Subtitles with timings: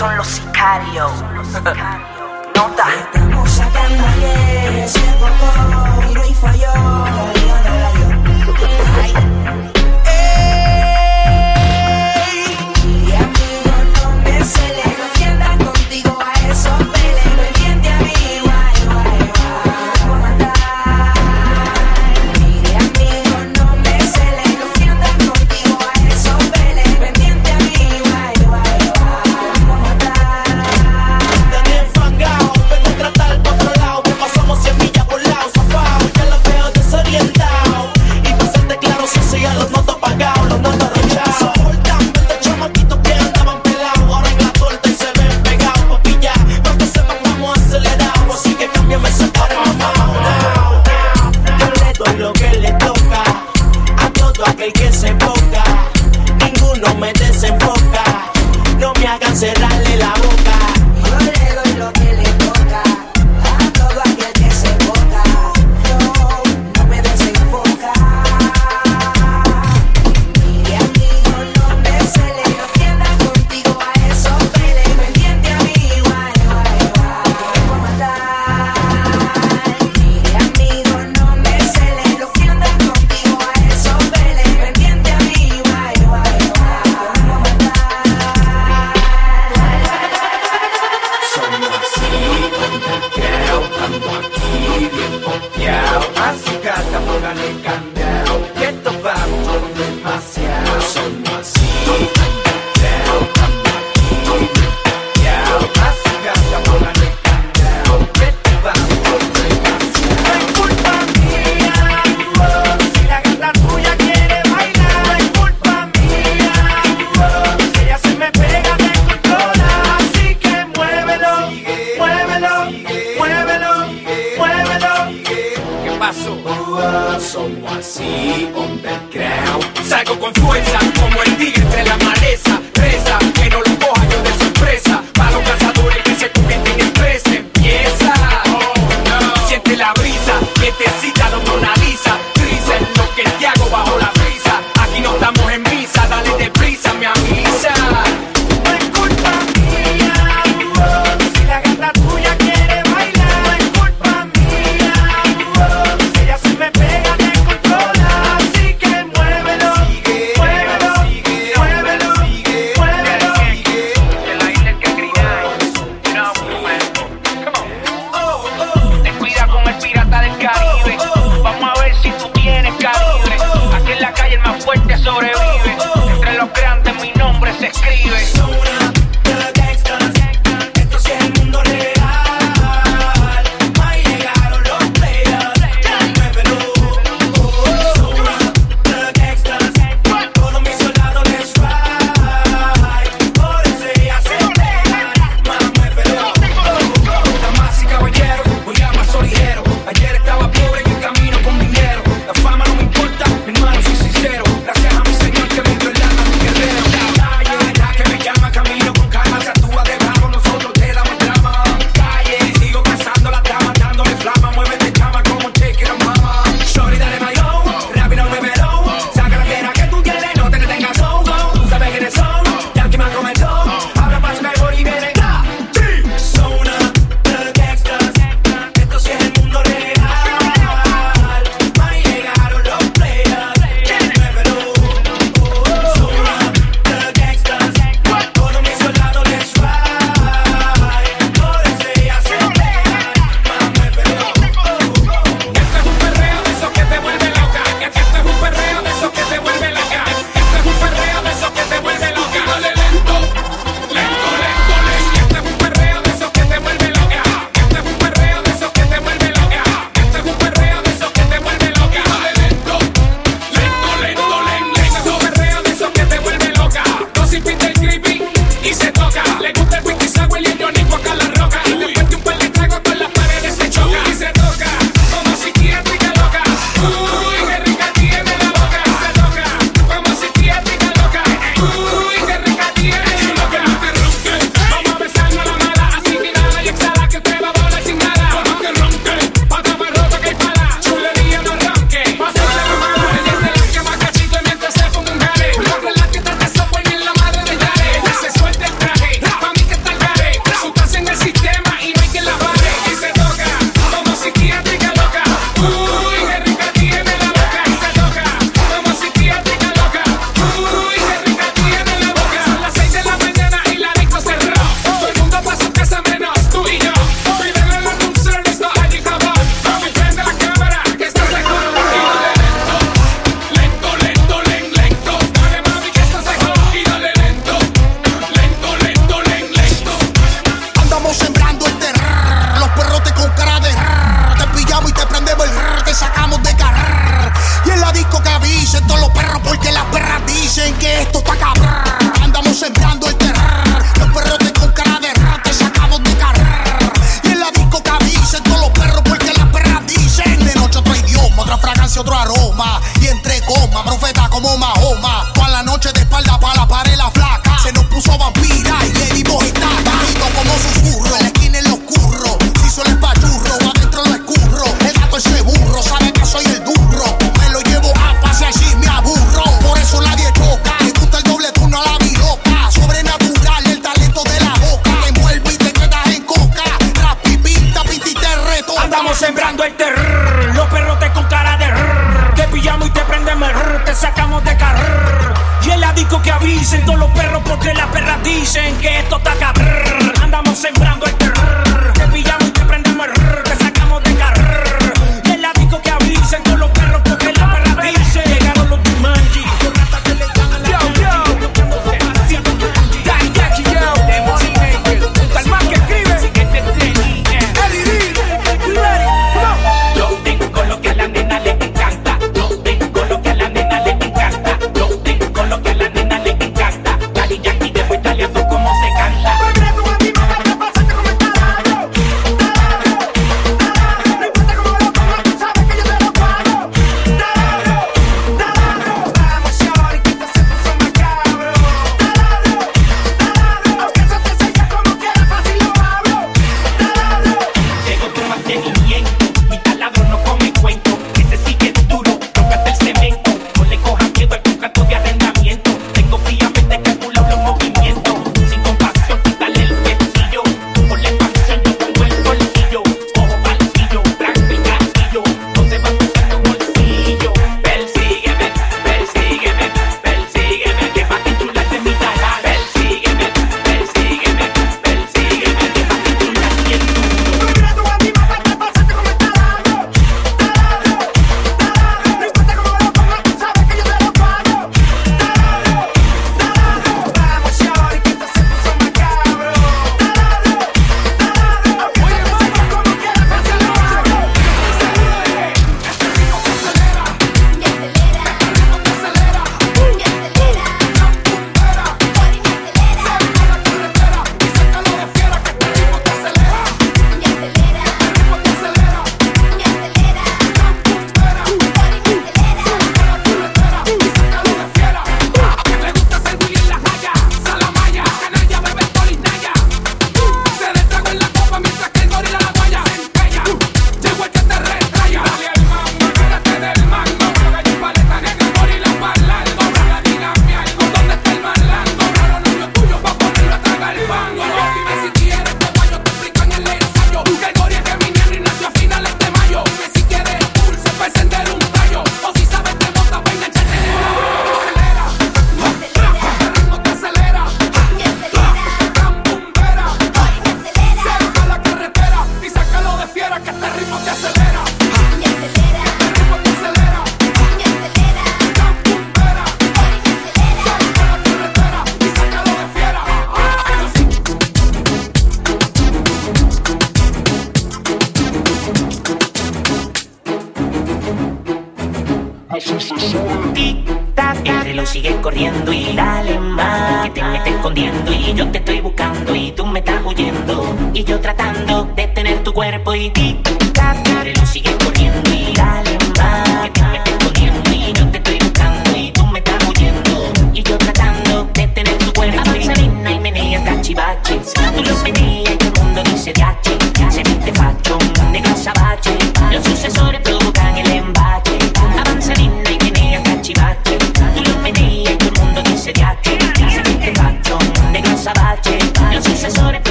[0.00, 1.12] son los sicarios.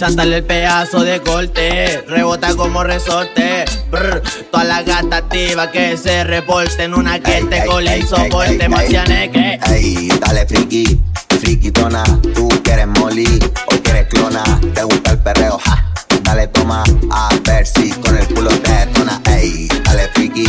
[0.00, 5.96] Ciego, chántale el pedazo de corte, rebota como resorte, brr, toda la gata activa que
[5.96, 9.58] se reporten, una que te cole y soporte, marcianeque.
[9.70, 11.00] Ey, dale friki,
[11.40, 12.02] frikitona,
[12.34, 14.42] tú quieres molly o quieres clona,
[14.74, 15.92] te gusta el perreo, ja,
[16.22, 20.46] dale toma, a ver si con el culo te detona, ey, dale friki,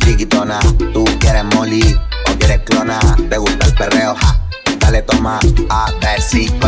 [0.00, 0.58] frikitona,
[0.92, 1.96] tú quieres molly
[2.30, 2.98] o quieres clona,
[3.28, 4.40] te gusta el perreo, ja.
[4.78, 6.65] Dale toma, a ver si con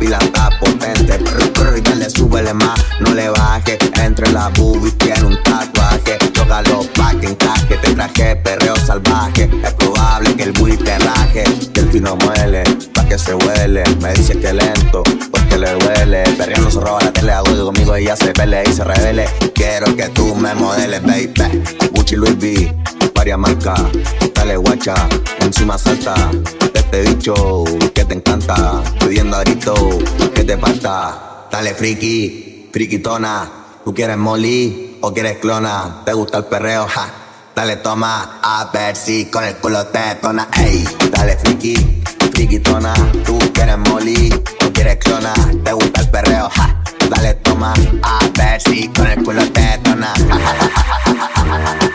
[0.00, 1.18] pila está potente.
[1.18, 6.18] Prr, prr, dale, súbele más, no le baje Entre la boobies tiene un tatuaje.
[6.32, 9.48] Tócalo pa' que encaje Te traje perreo salvaje.
[9.62, 11.44] Es probable que el booty te raje.
[11.72, 12.64] Que el fino muele,
[12.94, 13.84] pa' que se huele.
[14.00, 16.24] Me dice que lento, porque le duele.
[16.36, 19.26] Perreando se roba la tele, que conmigo ella se pele y se revele.
[19.54, 21.62] Quiero que tú me modeles, baby.
[21.92, 22.74] Gucci, Louis V,
[23.14, 23.80] varias marcas.
[24.34, 24.94] Dale guacha,
[25.40, 26.14] encima salta
[26.90, 28.82] De este bicho que te encanta.
[28.98, 29.74] Pidiendo a grito
[30.34, 33.48] que te falta Dale friki, frikitona
[33.84, 37.08] Tú quieres molly o quieres clona Te gusta el perreo, ja.
[37.54, 42.94] Dale toma, a ver si con el culo te tona Ey, dale friki, frikitona
[43.24, 44.32] Tú quieres molly
[44.66, 45.32] o quieres clona
[45.64, 46.82] Te gusta el perreo, ja.
[47.08, 51.89] Dale toma, a ver si con el culo te tona ja, ja, ja.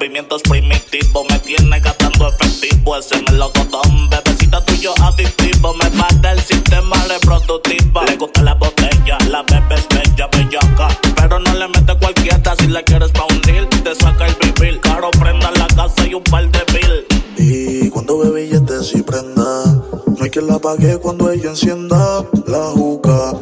[0.00, 2.96] movimientos primitivos me tiene gastando efectivo.
[2.96, 5.74] Ese melocotón, bebecita tuyo a adictivo.
[5.74, 8.00] Me mata el sistema reproductivo.
[8.06, 10.88] Le gusta la botella, la bebé es bella, bellaca.
[11.16, 13.68] Pero no le mete cualquiera si la quieres pa' hundir.
[13.84, 14.80] Te saca el vivir.
[14.80, 17.06] Caro, prenda la casa y un par de bill.
[17.36, 19.64] Y cuando bebé ya te si prenda.
[20.06, 23.38] No hay que la apague cuando ella encienda la juca.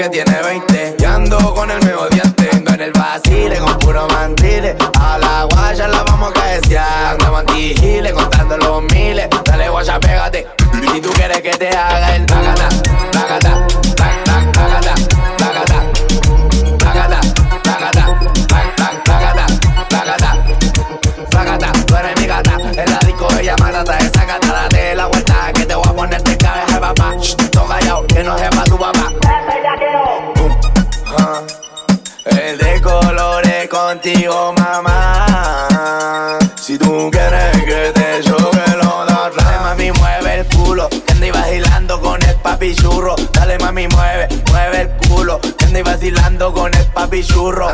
[0.00, 0.40] que tiene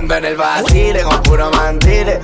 [0.07, 2.21] Ando en el vacile con puro mantile.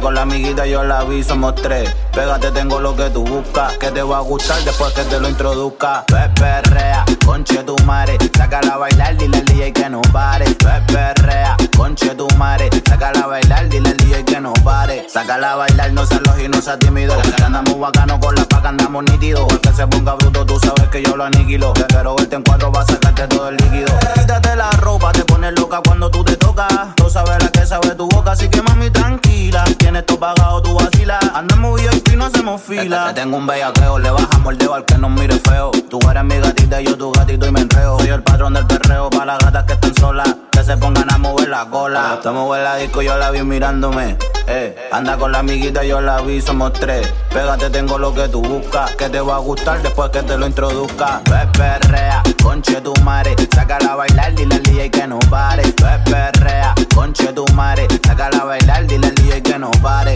[0.00, 1.92] Con la amiguita, yo la vi, somos tres.
[2.12, 3.76] Pégate, tengo lo que tú buscas.
[3.78, 6.04] Que te va a gustar después que te lo introduzca.
[6.06, 8.16] Pues Peperrea, conche tu madre.
[8.36, 10.44] Sácala a bailar, dile al DJ que no pare.
[10.58, 12.70] Pues Peperrea, conche tu madre.
[12.88, 15.06] Sácala a bailar, dile al DJ que no pare.
[15.08, 17.20] Sácala a bailar, no seas los y no seas tímido.
[17.36, 19.50] Que andamos bacano con la paca, andamos nítidos.
[19.50, 21.72] El que se ponga bruto, tú sabes que yo lo aniquilo.
[21.72, 23.92] Que quiero verte en cuatro, va a sacarte todo el líquido.
[24.14, 26.94] Quítate la ropa, te pones loca cuando tú te tocas.
[26.94, 29.64] Tú sabes la que sabe tu boca, así que mami, tranquila.
[29.78, 31.18] Tienes todo pagado, tú vacila.
[31.34, 33.08] Andamos y no hacemos fila.
[33.08, 35.70] Te, tengo un bellaqueo, le bajamos el dedo al que nos mire feo.
[35.90, 37.98] Tú eres mi gatita, yo tu gatito y me enreo.
[37.98, 40.34] Soy el patrón del perreo, para las gatas que están solas.
[40.50, 42.14] Que se pongan a mover la cola.
[42.14, 44.16] Hasta mover la disco, yo la vi mirándome.
[44.46, 47.06] Eh, anda con la amiguita, yo la vi, somos tres.
[47.30, 50.46] Pégate, tengo lo que tú buscas, que te va a gustar después que te lo
[50.46, 51.20] introduzca.
[51.24, 55.64] Peperrea, conche tu madre, sácala a bailar, dile al DJ que no pare.
[55.72, 57.88] Peperrea, conche tu madre mares.
[58.06, 60.14] Sácala a bailar, dile al DJ que no pare.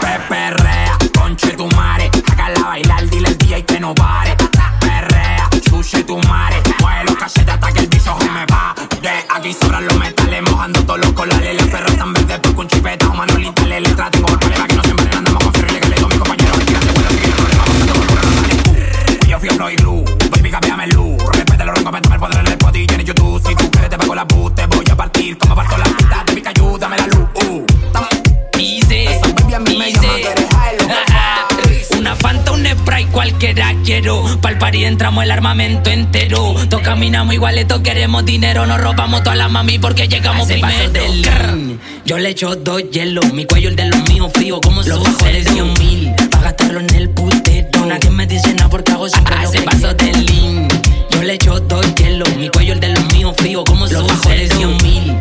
[0.00, 2.10] Peperrea, conche tu mare.
[2.26, 4.34] Sácala a bailar, dile al DJ que no pare.
[4.80, 6.56] Perrea, sushi tu mare.
[6.80, 8.74] Mueve los cachetes hasta que el bicho se me va.
[9.02, 11.54] De aquí sobran los metales, mojando todos los colales.
[11.60, 14.53] Los perros están verdes porque un chipeta, humano le letra tengo que
[25.54, 27.64] parto la pista, te pica ayuda, dame la luz, uh.
[31.98, 34.24] Una Fanta, un spray, cualquiera quiero.
[34.40, 36.54] Pa'l party entramos el armamento entero.
[36.68, 38.66] Todos caminamos igualetos, queremos dinero.
[38.66, 40.90] Nos robamos toda la mami porque llegamos primero.
[40.90, 41.78] del.
[42.04, 45.44] Yo le echo dos hielos, mi cuello el de los míos frío como los bajones
[45.44, 46.12] de un mil.
[46.30, 47.86] Pa' gastarlo en el putero.
[47.86, 50.68] Nadie me dice nada porque hago siempre lo que paso del lean.
[51.10, 54.48] Yo le echo dos hielos, mi cuello el de los míos frío como los bajones
[54.50, 55.16] de un mil.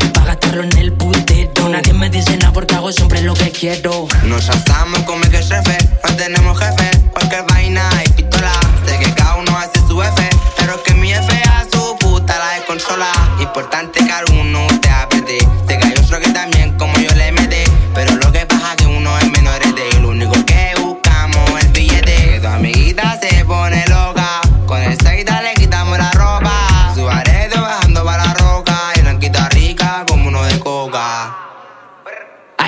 [0.54, 1.68] En el putero.
[1.68, 4.08] Nadie me dice nada porque hago siempre lo que quiero.
[4.26, 7.53] Nos asamos como que jefe, no tenemos jefe, cualquier vaina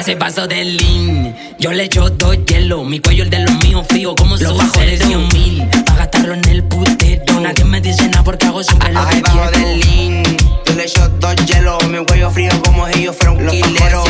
[0.05, 1.35] Hace paso del lean.
[1.57, 2.85] Yo le echo dos hielos.
[2.85, 5.67] Mi cuello el de los míos frío como los bajones de un mil.
[5.83, 7.39] Pa' gastarlo en el putero.
[7.39, 9.65] Nadie me dice nada porque hago siempre lo que bajo quiero.
[9.65, 10.23] del lean,
[10.67, 14.03] yo le echo dos hielos, mi cuello frío como si yo fuera un quilero.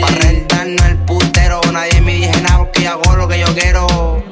[0.00, 4.24] Pa' rentarnos el putero, nadie me dice nada porque yo hago lo que yo quiero.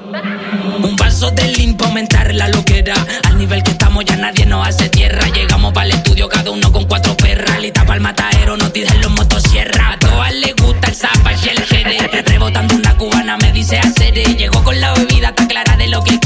[0.83, 2.95] Un paso del lean pa' aumentar la loquera.
[3.25, 5.29] Al nivel que estamos ya nadie nos hace tierra.
[5.35, 7.61] Llegamos para el estudio cada uno con cuatro perras.
[7.61, 9.13] Lista para el matadero, no tiren los
[11.05, 12.25] el.
[12.27, 14.15] Rebotando una cubana me dice hacer.
[14.37, 16.19] Llegó con la bebida, está clara de lo que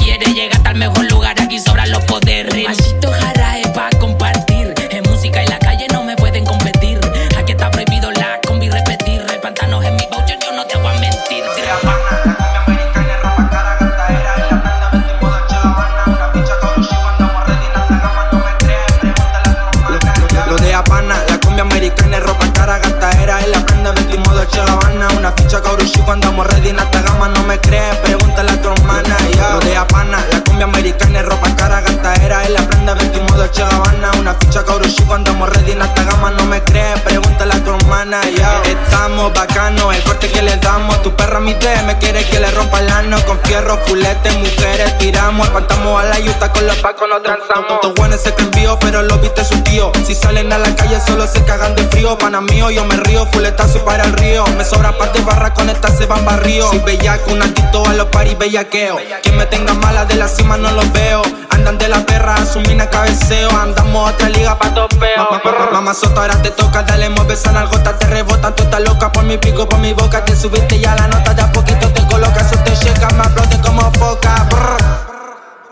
[26.08, 29.50] cuando andamos ready en alta gama, no me crees, pregúntale a tu hermana, ya.
[29.50, 34.34] Lo de Habana, la cumbia americana, ropa cara, gastadera, es la prenda, vestimos de una
[34.34, 38.20] ficha Kaurushi cuando andamos ready en alta gama, no me crees, pregúntale a tu hermana,
[38.36, 38.60] ya.
[38.64, 41.54] Estamos bacanos, el corte que le damos, tu perra mi
[41.86, 46.18] me quiere que le rompa el ano, con fierro, fulete, mujeres, tiramos, espantamos a la
[46.18, 47.74] yuta, con los pacos nos transamos.
[47.74, 51.26] Estos buenos se envío, pero lo viste su tío, si salen a la calle solo
[51.28, 54.98] se cagan de frío, pana mío, yo me río, fuletazo para el río, me sobra
[54.98, 58.98] parte barra con esta se van barrio, si bellaco, un altito a los paris bellaqueo,
[59.22, 61.22] quien me tenga mala de la cima no los veo,
[61.58, 65.28] andan de la perra, su mina cabeceo, andamos a otra liga pa' topeo,
[65.72, 69.24] mamá sota ahora te toca, dale mueve esa nalgota, te rebota, tú estás loca por
[69.24, 72.40] mi pico, por mi boca, te subiste ya la nota, de a poquito te coloca,
[72.40, 75.07] eso te checa, me aplaude como foca, brr.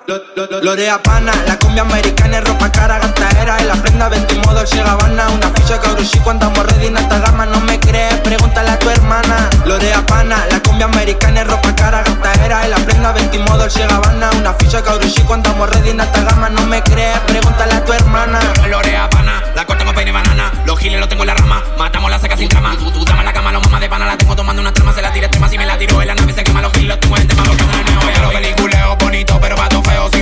[0.07, 4.09] Lo, lo, lo, lo de Habana, la cumbia americana, ropa cara, gastadera, en la prenda
[4.09, 8.15] vestimos Dolce Gabbana, una ficha Kaurushi cuando andamos ready en alta gama, no me crees,
[8.21, 9.51] pregúntale a tu hermana.
[9.65, 14.31] Lo de Habana, la cumbia americana, ropa cara, gastadera, en la prenda vestimos Dolce Gabbana,
[14.39, 17.93] una ficha Kaurushi cuando andamos ready en alta gama, no me crees, pregúntale a tu
[17.93, 18.39] hermana.
[18.69, 20.53] Lorea pana, la cortamos peine banana.
[20.67, 22.77] Los giles los tengo en la rama, matamos la seca sin trama.
[22.79, 25.03] Tú, tú dame la cama, los mamás de pana, la tengo tomando una trama, se
[25.03, 27.01] la tira extrema, si me la tiro en la nave se quema los giles, los
[27.01, 28.13] tengo en tema, porque no es neo.
[28.15, 30.16] Ya los peliculeos bonitos, pero vato feo.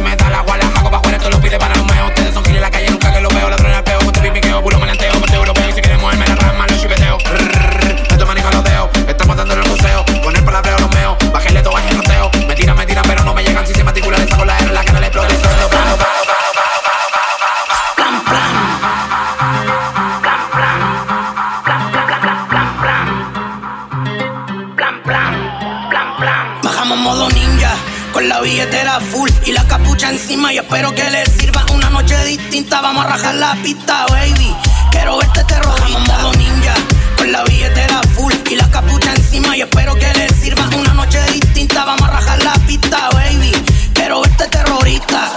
[30.74, 32.80] Espero que les sirva una noche distinta.
[32.80, 34.52] Vamos a rajar la pista, baby.
[34.90, 36.18] Quiero verte terrorista.
[36.18, 36.74] Modo ninja,
[37.16, 39.56] con la billetera full y la capucha encima.
[39.56, 41.84] Y espero que les sirva una noche distinta.
[41.84, 43.52] Vamos a rajar la pista, baby.
[43.94, 45.30] Quiero verte terrorista.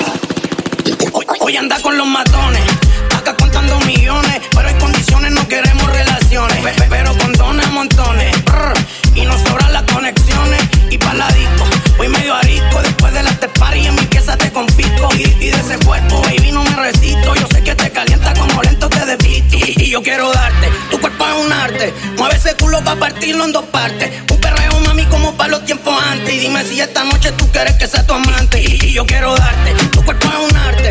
[1.14, 2.64] Hoy, hoy anda con los matones,
[3.16, 8.36] acá contando millones, pero hay condiciones, no queremos relaciones, Pe- pe- pero condones montones,
[9.14, 11.66] y nos sobran las conexiones, y pa' la disco,
[11.98, 15.50] voy medio arisco, después de la te party en mi pieza te confisco, y, de
[15.50, 19.58] ese cuerpo, baby, no me resisto, yo sé que te calienta como lento te desvisto,
[19.58, 23.46] y, y yo quiero darte, tu cuerpo es un arte, mueve ese culo pa' partirlo
[23.46, 27.04] en dos partes, un perreo mami como pa' los tiempos antes, y dime si esta
[27.04, 30.52] noche tú quieres que sea tu amante, y, y yo quiero darte, tu cuerpo es
[30.52, 30.90] un arte,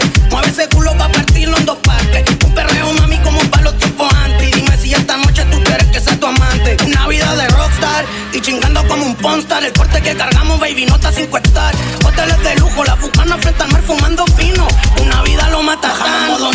[8.47, 9.65] chingando como un ponstar.
[9.65, 11.75] El corte que cargamos, baby, nota sin cuestar.
[12.05, 14.69] Hoteles de lujo, la bucana frente al mar fumando fino.
[15.03, 16.51] Una vida lo mata, jamás modo.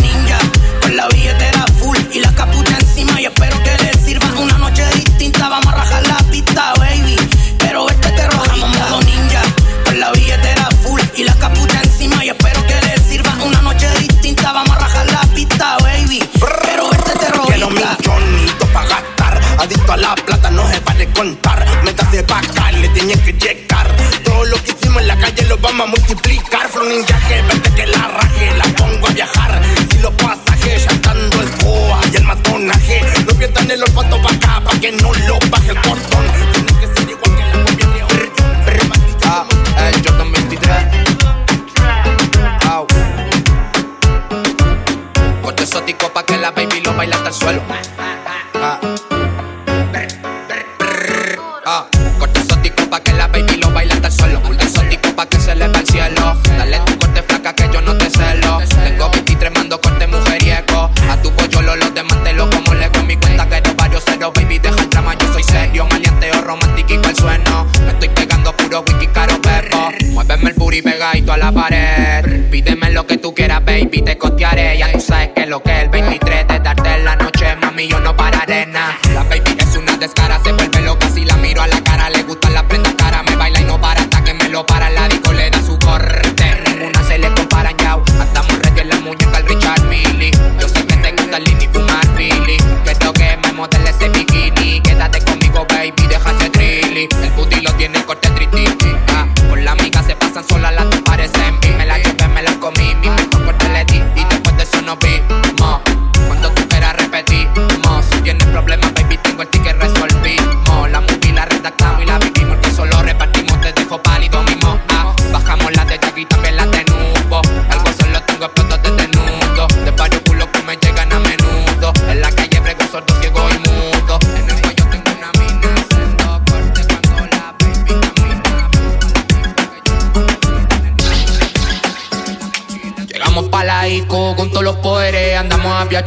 [25.52, 26.70] Lo vamos a multiplicar.
[26.70, 29.62] Flow ninjaje, vete que la raje, la pongo a viajar.
[29.92, 33.02] Si los pasajes ya estando el coa y el matonaje.
[33.26, 34.31] No pierdan el olfato pa'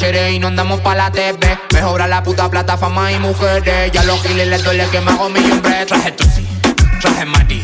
[0.07, 3.91] Y no andamos pa' la TV Mejora la puta plataforma y mujeres.
[3.91, 5.87] Ya los giles les duele que me hago mi hombre.
[5.87, 6.47] Traje Tusi,
[7.01, 7.64] traje Mati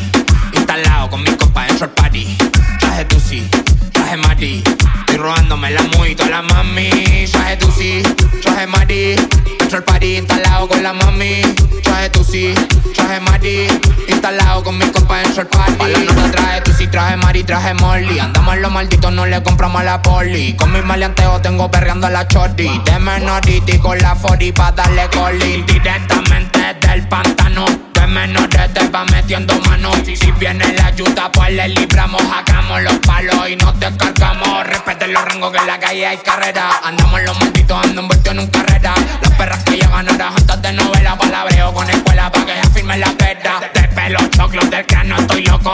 [19.21, 20.55] no le compramos la poli.
[20.55, 22.81] Con mis maleanteos tengo perreando a la chordi.
[22.85, 29.05] De menoriti con la 40 pa' darle coli Directamente del pantano De menores te va
[29.05, 29.91] metiendo mano.
[30.03, 35.23] Si viene la ayuda pues le libramos Sacamos los palos y nos descargamos Respeten los
[35.23, 36.69] rangos que en la calle hay carrera.
[36.83, 38.95] Andamos los malditos, ando envuelto en un carrera.
[39.21, 42.97] Las perras que llegan ahora antes de novela Palabreo con escuela pa' que ya firme
[42.97, 45.71] la perra De pelo choclo, del cráneo estoy loco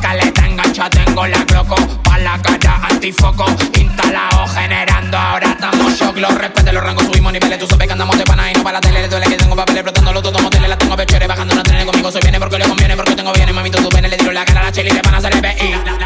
[0.00, 3.44] caleta engancha tengo la cloco Pa' la cara antifoco
[3.78, 8.24] Instalado generando ahora estamos choclo Respete los rangos, subimos niveles Tú sabes que andamos de
[8.24, 10.68] pana y no para la tele Le duele que tengo papeles explotando los dos moteles
[10.68, 13.54] La tengo pecheres bajando una trenes conmigo Soy viene porque le conviene Porque tengo bienes
[13.54, 15.40] mamito tu pene Le tiro la cara a la chile y de pana se le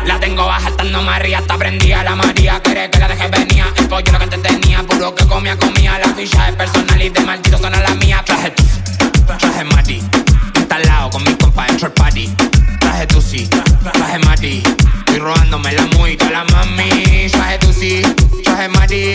[0.07, 3.89] La tengo baja estando María Está prendida la María Quiere que la deje venía El
[3.89, 7.21] pollo lo que antes tenía Puro que comía, comía La ficha es personal y de
[7.21, 8.22] maldito son a la mía
[15.23, 17.29] robándome la muy la mami.
[17.31, 18.03] Traje tu sí,
[18.45, 19.15] traje Mati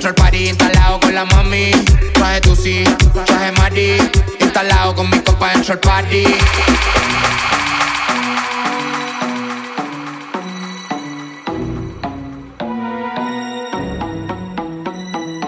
[0.00, 1.70] Short party instalado con la mami.
[2.14, 2.84] Traje tu sí,
[3.26, 3.96] traje Mati
[4.40, 6.24] Instalado con mis compas en short party.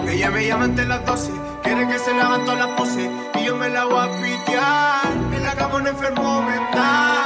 [0.07, 1.31] Ella me llama ante las 12,
[1.63, 5.07] quiere que se le hagan todas las poses y yo me la voy a pitear.
[5.35, 7.24] En la cama un enfermo mental,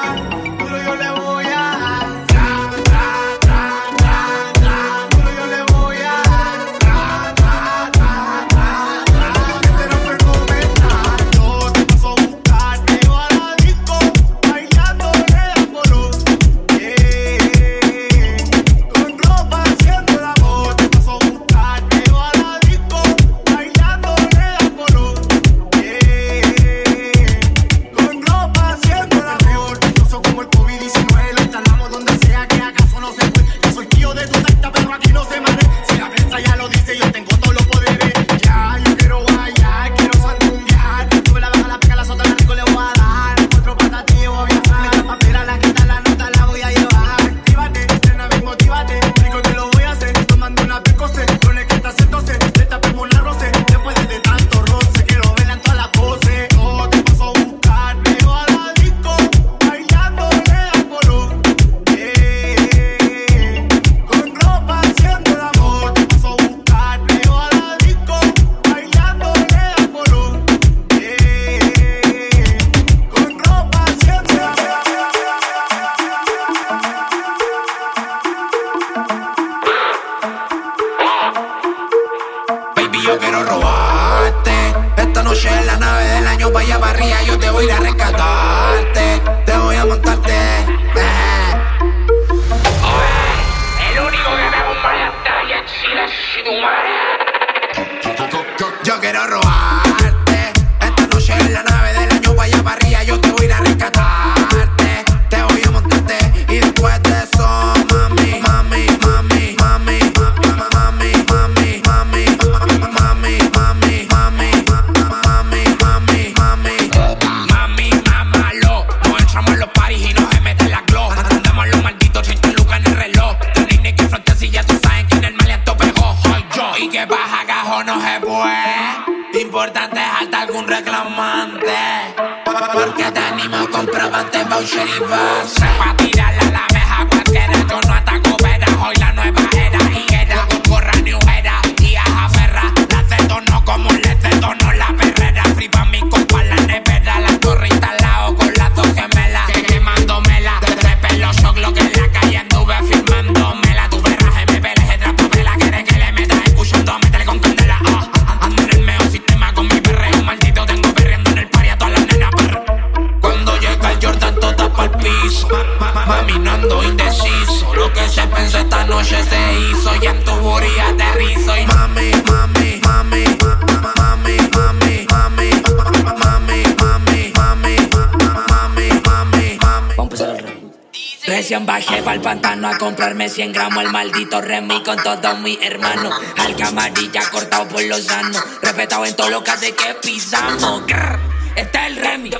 [182.09, 186.11] pa'l pantano a comprarme 100 gramos el maldito Remy con todos mis hermanos.
[186.37, 188.43] Al camarilla cortado por los sanos.
[188.63, 190.87] Respetado en todo lo que hace que pisamos.
[190.87, 191.19] Grr,
[191.55, 192.31] Este es el Remy.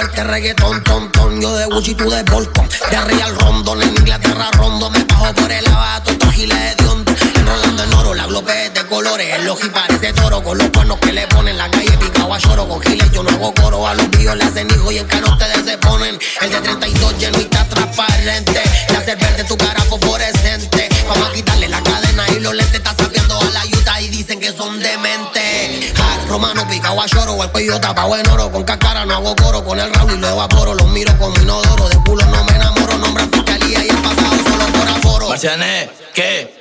[0.00, 1.40] Fuerte reggaetón, ton, ton.
[1.42, 2.66] Yo de Gucci, tú de Bolton.
[2.90, 4.88] De arriba al rondón, en Inglaterra rondo.
[4.90, 7.12] Me bajo por el abato, estos giles de hondo.
[7.34, 9.34] Enrollando en oro, la glope de colores.
[9.34, 11.58] El oji parece toro con los cuernos que le ponen.
[11.58, 13.10] La calle picado a lloro con giles.
[13.12, 15.76] Yo no hago coro, a los billos le hacen hijo y en cano ustedes se
[15.76, 16.18] ponen.
[16.40, 18.62] El de 32 lleno y está transparente.
[18.88, 20.88] Le hace verde tu cara fosforescente.
[21.08, 22.76] Vamos a quitarle la cadena y los lentes.
[22.76, 25.92] Está sabiendo a la yuta y dicen que son dementes.
[25.94, 28.50] Ja, romano picado a lloro, el cuello tapado en oro.
[28.50, 30.74] Con cascara hago coro, con el Raúl y lo evaporo.
[30.74, 32.98] Los miro con mi inodoro, de culo no me enamoro.
[32.98, 35.28] Nombran fiscalía y el pasado solo por aforo.
[35.28, 36.60] Marciané, ¿qué?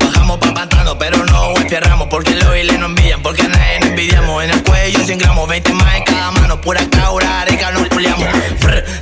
[0.00, 3.88] Bajamos pa' pantano, pero no cerramos Porque los le no envidian, porque a nadie nos
[3.90, 7.84] envidiamos En el cuello 100 gramos, 20 más en cada mano Pura caura, areca, no
[7.88, 8.26] puliamos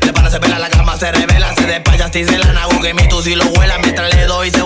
[0.01, 2.95] De pana se pela la cama, se revela Se despayan, si se la hago que
[2.95, 4.63] mi tu si lo vuela Mientras le doy se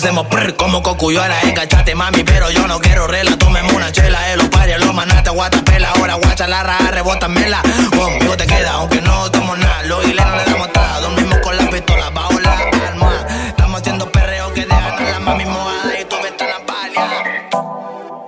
[0.00, 4.48] hacemos prr como cocuyuela Encachate mami, pero yo no quiero rela Tomemos una chela, los
[4.48, 9.58] pares, los manatas Guatapela, ahora guacha la raja, rebótamela Conmigo te queda, aunque no estamos
[9.58, 12.56] nada Los hileros le damos atrás Dormimos con la pistola bajo la
[12.88, 17.48] almohada Estamos haciendo perreo que dejan a la mami mojada Y tu ventana pálida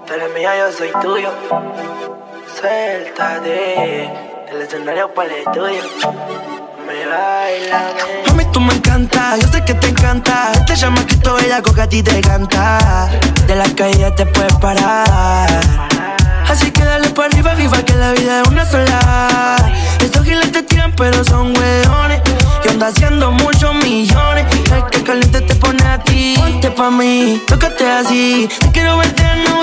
[0.06, 1.30] Tú eres mía, yo soy tuyo.
[2.60, 4.10] Suéltate
[4.50, 5.82] del escenario para el estudio.
[8.26, 10.51] Mami, tú me encanta, yo sé que te encanta.
[10.55, 13.09] Este chamaquito bellaco que a ti te canta.
[13.47, 15.49] De la calle te puedes parar.
[16.49, 19.57] Así que dale para arriba, viva que la vida es una sola.
[20.01, 22.20] Estos giles te tiran, pero son hueones.
[22.64, 24.47] Yo ando haciendo muchos millones.
[24.74, 26.35] El que caliente te pone a ti.
[26.37, 28.49] Ponte pa' mí, tócate así.
[28.59, 29.61] Te quiero verte desnuda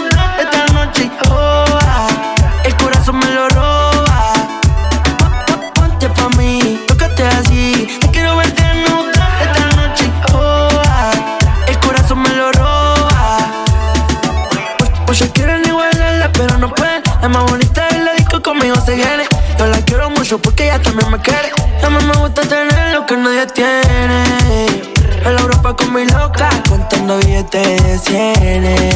[27.48, 28.96] cienes.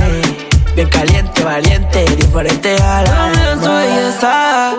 [0.76, 3.64] Bien caliente, valiente, diferente a la demás.
[3.64, 4.72] su belleza,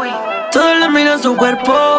[0.53, 1.94] todos le miran su cuerpo.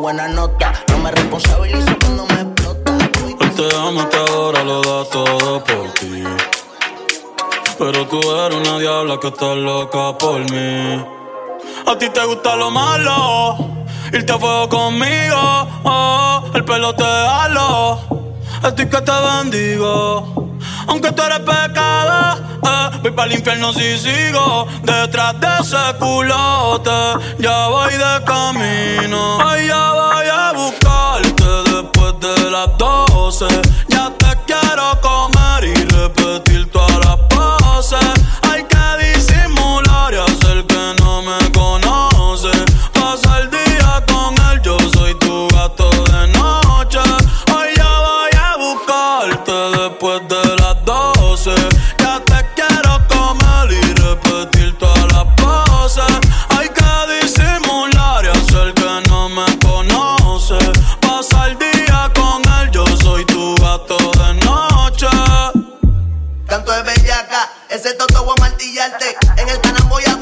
[0.00, 0.72] Buena nota.
[0.88, 2.98] No me responsabilizo cuando me explota.
[3.40, 6.24] Él te ama que ahora lo da todo por ti.
[7.78, 11.04] Pero tú eres una diabla que está loca por mí.
[11.86, 13.56] A ti te gusta lo malo,
[14.12, 15.40] irte a fuego conmigo.
[15.84, 18.00] Oh, el pelo te halo,
[18.62, 20.49] a ti que te bendigo.
[20.86, 24.66] Aunque tú eres pecado, eh, voy para el infierno si sigo.
[24.82, 26.90] Detrás de ese culote,
[27.38, 29.38] ya voy de camino.
[29.44, 33.46] Ay, ya voy a buscarte después de las 12.
[67.90, 69.16] Ese toto voy a martillarte.
[69.36, 70.16] En el canal voy a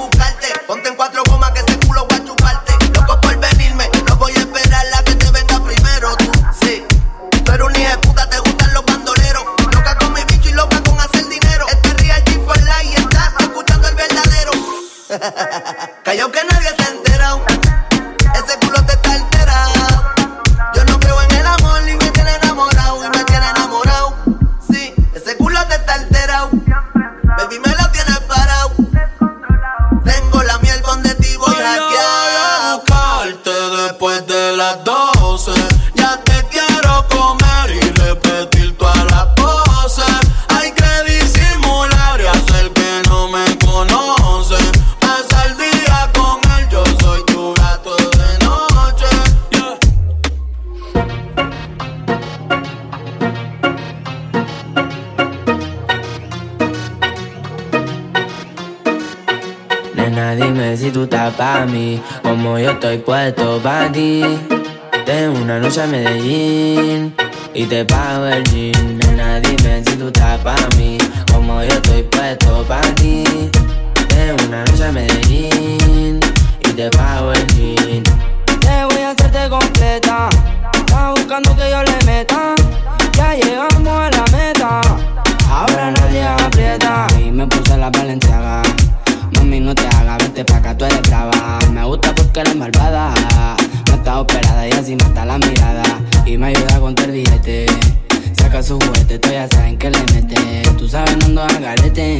[61.39, 64.22] pa' mí, como yo estoy puesto pa' ti.
[65.07, 67.14] Tengo una noche a Medellín
[67.55, 68.99] y te pago el jean.
[68.99, 70.99] Nena, dime si tú estás pa' mí,
[71.32, 73.22] como yo estoy puesto pa' ti.
[74.09, 76.18] Tengo una noche a Medellín
[76.61, 78.03] y te pago el jean.
[78.61, 80.28] Te voy a hacerte completa,
[80.74, 82.55] estás buscando que yo le meta.
[83.16, 84.80] Ya llegamos a la meta,
[85.49, 87.07] ahora nadie aprieta.
[87.16, 88.62] Y me puse la valenciaga.
[89.49, 91.59] Mami, no te hagas, vete pa' acá, tú eres brava.
[91.72, 93.14] Me gusta porque eres malvada.
[93.86, 95.84] No está operada y así mata la mirada.
[96.26, 97.64] Y me ayuda con el billete.
[98.36, 100.36] Saca su juguete, tú ya saben que le mete.
[100.76, 102.18] Tú sabes, no ando al garete.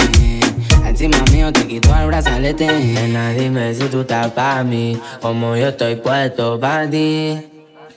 [0.87, 2.67] Encima mío te quito el brazalete.
[2.67, 4.99] Nena, dime si tú estás pa' mí.
[5.21, 7.47] Como yo estoy puesto pa' ti.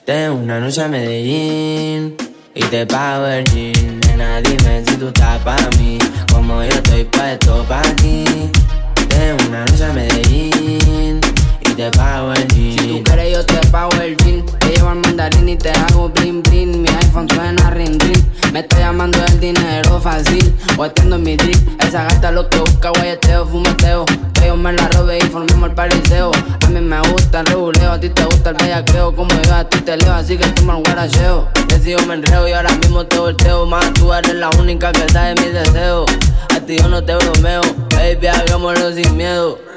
[0.06, 2.18] Tengo una noche a Medellín.
[2.54, 4.02] Y te pago el jean.
[4.08, 5.98] Nena, dime si tú estás pa' mí.
[6.34, 8.26] Como yo estoy puesto pa' ti.
[9.22, 10.81] Una noche a Medellín
[11.86, 12.52] el.
[12.52, 16.10] Si tú quieres yo te pago el jean Te llevo al mandarín y te hago
[16.10, 18.24] bling bling Mi iPhone suena ring ring
[18.54, 22.90] Me está llamando el dinero fácil Guateando en mi drip, esa gata lo que busca,
[22.90, 24.06] guayeteo, fumeteo.
[24.34, 26.32] Que yo me la robe y formemos el pariseo.
[26.66, 29.16] A mí me gusta el reguleo, a ti te gusta el bellaqueo.
[29.16, 31.50] Como yo a ti te leo, así que toma el guaracheo.
[31.68, 33.66] Decido me enreo y ahora mismo te volteo.
[33.66, 36.10] Más tú eres la única que sabe mis deseos.
[36.56, 37.62] A ti yo no te bromeo,
[37.92, 39.71] baby, hagámoslo sin miedo.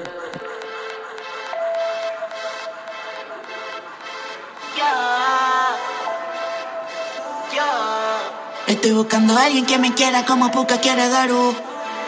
[8.66, 11.54] Estoy buscando a alguien que me quiera como Puka quiere Garu.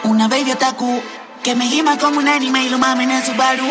[0.03, 1.01] Una baby otaku
[1.43, 3.63] que me gima como un anime y lo mamen en Subaru.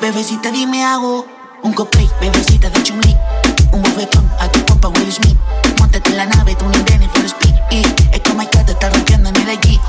[0.00, 1.26] Bebecita, dime hago
[1.62, 3.16] un cosplay, bebecita de chumli.
[3.72, 5.36] Un bofetón a tu compa Will Smith.
[5.80, 7.54] Montate en la nave, tú no vienes for speed.
[7.72, 7.82] Y
[8.14, 9.80] es como que te está rompiendo en el allí.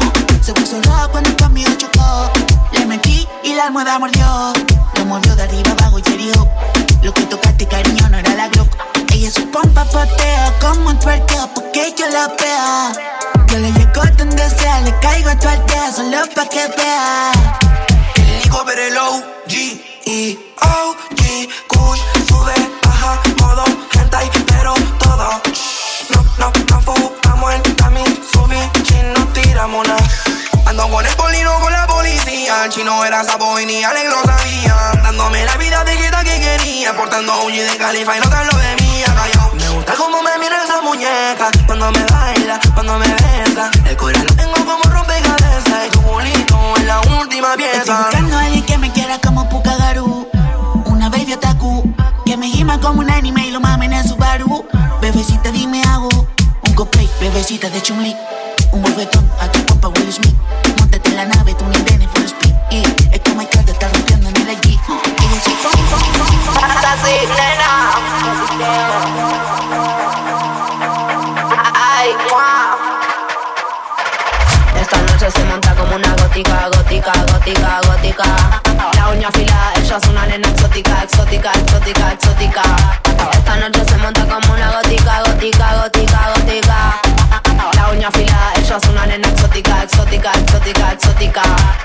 [0.41, 2.32] Se puso rojo cuando conmigo chocó.
[2.72, 4.54] Le metí y la almohada mordió.
[4.95, 6.47] Lo movió de arriba abajo y herió.
[7.04, 8.99] Lo que tocaste, cariño, no era la Glock.
[9.20, 13.48] Ella su pompa poteo como un twerkeo porque yo la veo.
[13.50, 15.50] Yo le llego donde sea, le caigo a tu
[15.94, 17.32] solo pa' que vea.
[18.42, 22.00] Nico Perelo, G E O G Kush
[22.30, 25.42] sube, baja, modo hentai, pero todo.
[25.52, 30.00] shh, No, no, no fumamos el tami, subí, chin, no tiramos nada.
[30.66, 34.24] Ando con el polino con la policía, el chino era sapo y ni Alex lo
[34.24, 34.76] sabía.
[35.04, 38.79] Dándome la vida de que quería, portando G de califa y no te lo de
[39.00, 43.72] Me gusta cómo me mira esa muñeca, cuando me baila, cuando me besa.
[43.86, 48.02] El corazón lo tengo como rompecabezas y tu bolito es la última Estoy pieza.
[48.02, 50.28] buscando a alguien que me quiera como Pukagaru.
[50.84, 51.93] Una baby otaku
[52.26, 54.68] que me gima como un anime y lo mamen en Subaru.
[55.00, 56.10] Bebecita, dime hago
[56.68, 58.14] un cosplay, bebecita de chumli.
[58.74, 60.36] Un bofetón a tu compa Will Smith.
[60.78, 62.54] Montate en la nave, tú ni vienes for speed.
[62.70, 62.84] Y
[63.14, 64.74] es que te está rompiendo en el allí.
[64.74, 65.26] Y.
[66.89, 67.59] Así,
[76.44, 78.62] gótica, gótica, gótica, gótica.
[78.96, 82.62] La uña afilada, ella es una nena exótica, exótica, exótica, exótica.
[83.34, 87.02] Esta noche se monta como una gótica, gótica, gótica, gótica.
[87.76, 91.42] La uña afilada, ella es una nena exótica, exótica, exótica, exótica.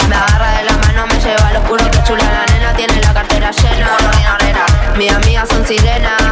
[0.09, 3.13] Me agarra de la mano, me lleva al oscuro, que chula la nena, tiene la
[3.13, 3.89] cartera llena.
[4.97, 6.23] Mis amigas son sirenas,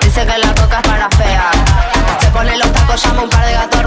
[0.00, 1.50] dice que la coca es para fea.
[2.20, 3.77] Se pone los tacos, llama un par de gatos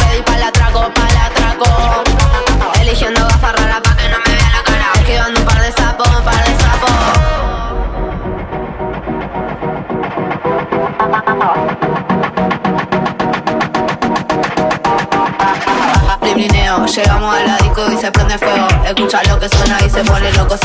[17.21, 18.67] Llegamos a la disco y se prende fuego.
[18.83, 20.57] Escucha lo que suena y se pone loco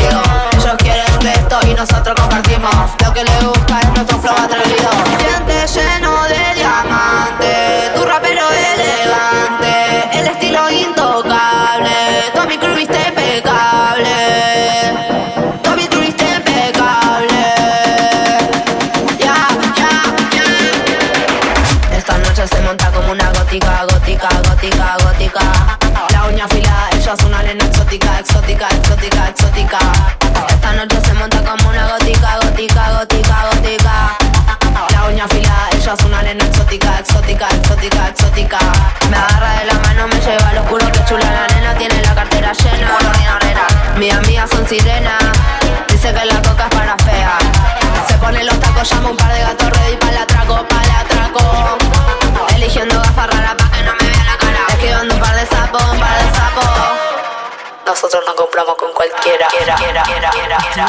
[60.77, 60.83] Y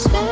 [0.00, 0.27] si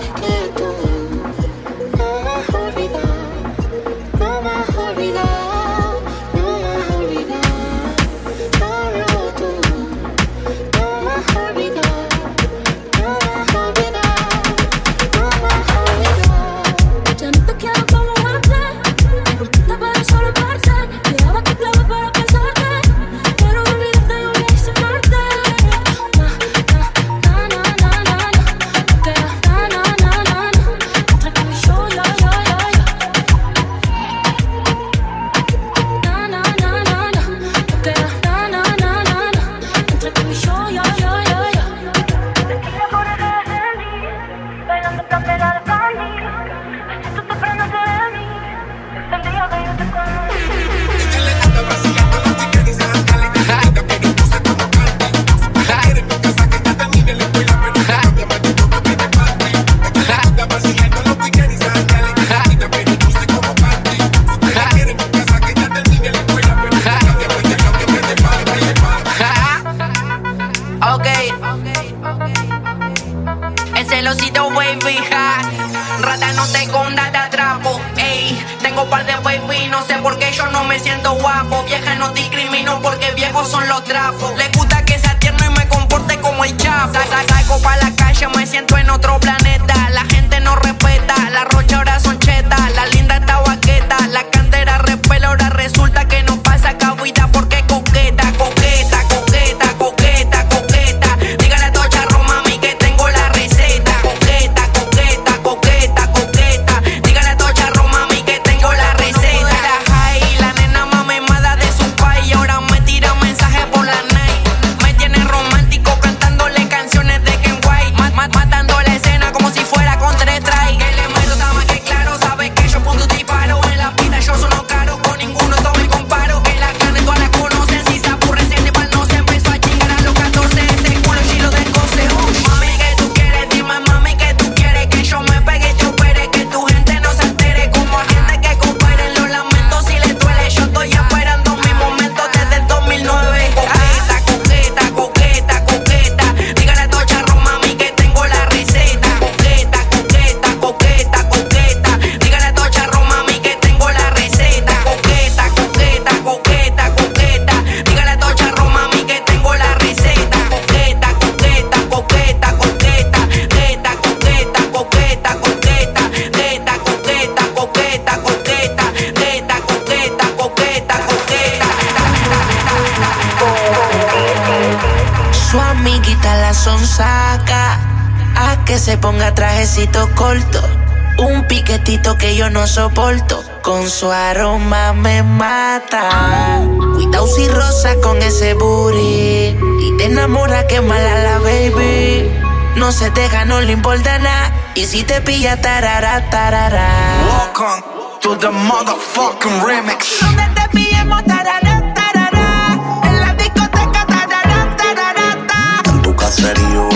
[194.97, 196.89] si te pilla, tarara, tarara.
[197.29, 197.83] Welcome
[198.23, 200.21] to the motherfucking remix.
[200.21, 202.81] Donde te pillemos, tarara, tarara.
[203.03, 206.89] En la discoteca, tarara, tarara, En tu caserío.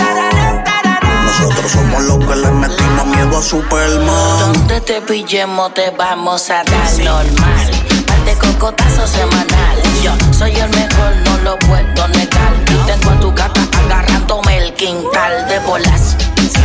[1.25, 4.39] Nosotros somos los que le metimos miedo a Superman.
[4.39, 7.71] Donde te pillemos te vamos a dar normal.
[8.07, 9.77] Par de cocotazo semanal.
[10.01, 12.51] Yo soy el mejor, no lo puedo negar.
[12.65, 16.17] Y tengo a tu gata agarrándome el quintal de bolas.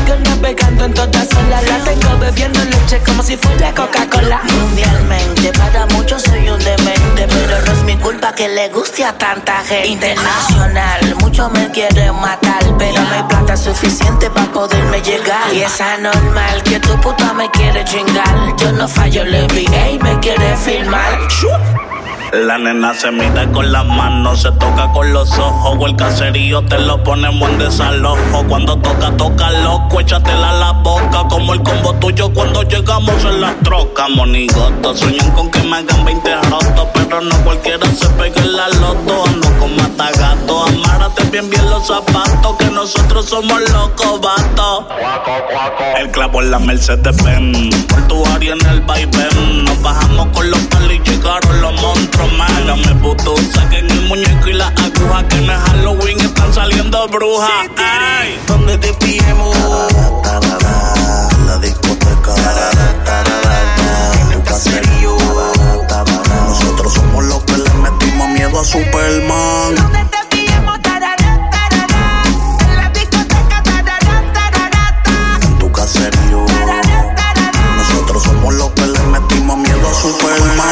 [0.07, 1.63] Sigo navegando en todas olas.
[1.67, 4.41] La tengo bebiendo leche como si fuera Coca-Cola.
[4.45, 7.27] Mundialmente, para muchos soy un demente.
[7.29, 9.89] Pero no es mi culpa que le guste a tanta gente.
[9.89, 12.63] Internacional, muchos me quieren matar.
[12.79, 15.53] Pero no hay plata suficiente para poderme llegar.
[15.53, 18.57] Y es anormal que tu puta me quiere chingar.
[18.59, 21.19] Yo no fallo, le vi, ey, me quiere filmar.
[22.45, 25.77] La nena se mide con las manos, se toca con los ojos.
[25.81, 28.45] O el caserío te lo ponemos en desalojo.
[28.47, 31.25] Cuando toca, toca loco, échatela a la boca.
[31.31, 34.09] Como el combo tuyo cuando llegamos en la troca.
[34.09, 36.89] Monigoto, sueñan con que me hagan 20 rotos.
[36.93, 39.25] Pero no cualquiera se pegue en la loto.
[39.27, 40.26] Ando con matagato,
[41.37, 42.57] amárate bien, bien los zapatos.
[42.59, 44.89] Que nosotros somos locos, vato.
[45.99, 47.75] El clavo en la Mercedes Benz.
[47.87, 49.65] Por tu área en el vaivén.
[49.65, 52.51] Nos bajamos con los palos y llegaron los monstruos, man.
[52.57, 55.27] Hágame puto, saquen el muñeco y la aguja.
[55.29, 57.51] Que en el Halloween están saliendo brujas.
[57.77, 58.39] Ay.
[58.47, 59.57] Donde te pillemos.
[61.33, 62.35] En la discoteca.
[64.21, 65.17] En tu caserío.
[66.49, 70.16] Nosotros somos los que le metimos miedo a Superman.
[80.07, 80.71] Superman.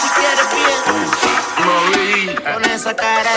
[0.00, 3.30] Si quieres bien, con esa cara.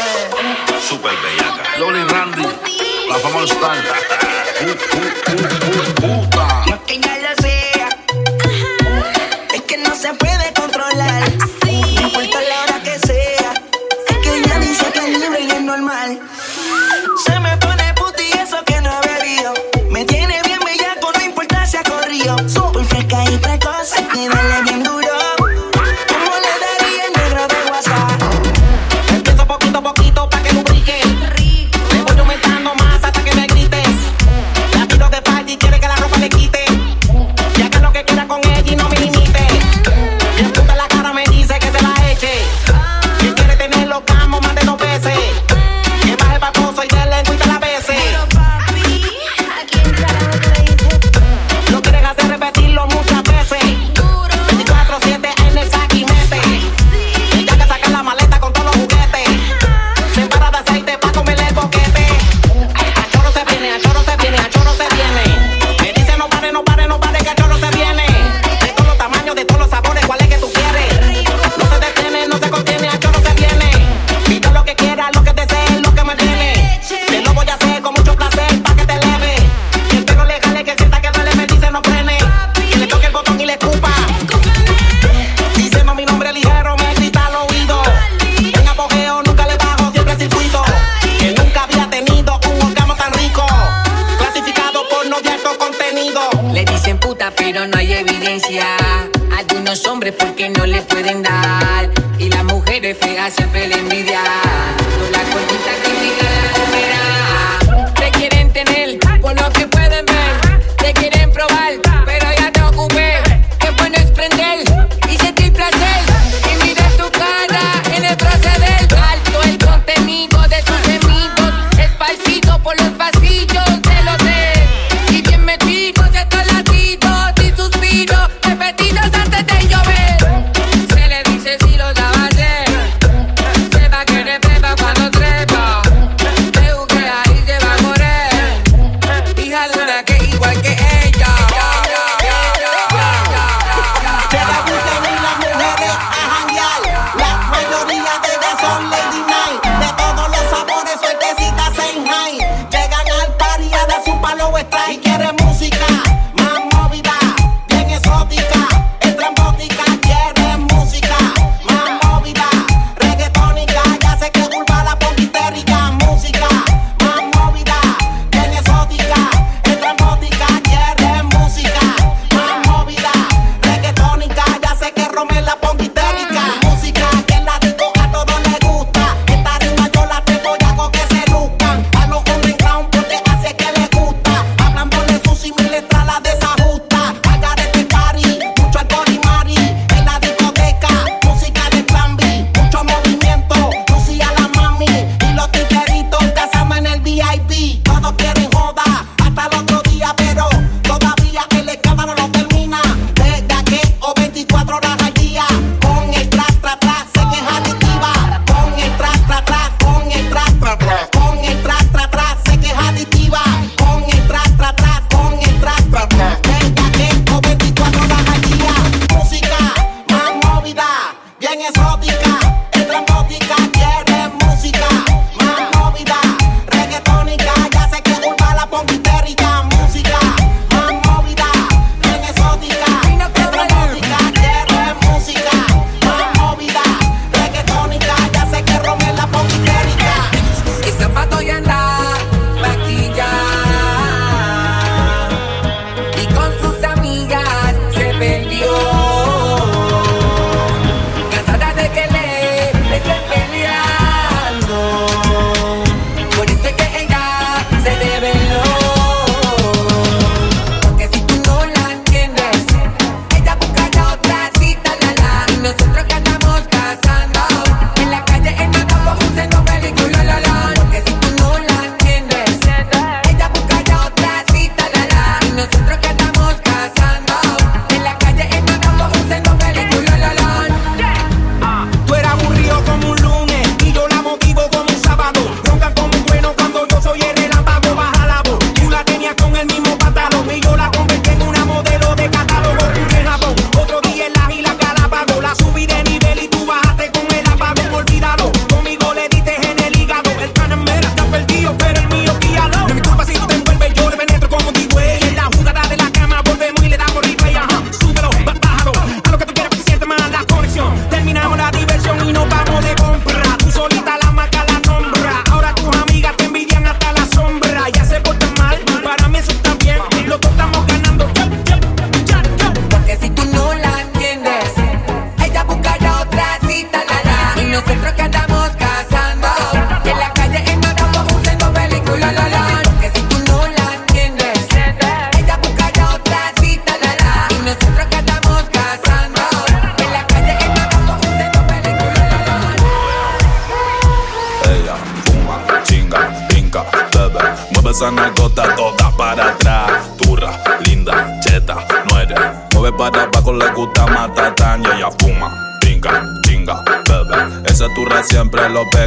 [0.87, 1.63] Super bellaca.
[1.79, 2.43] Loli Randy,
[3.09, 3.77] la del star.
[6.01, 6.54] No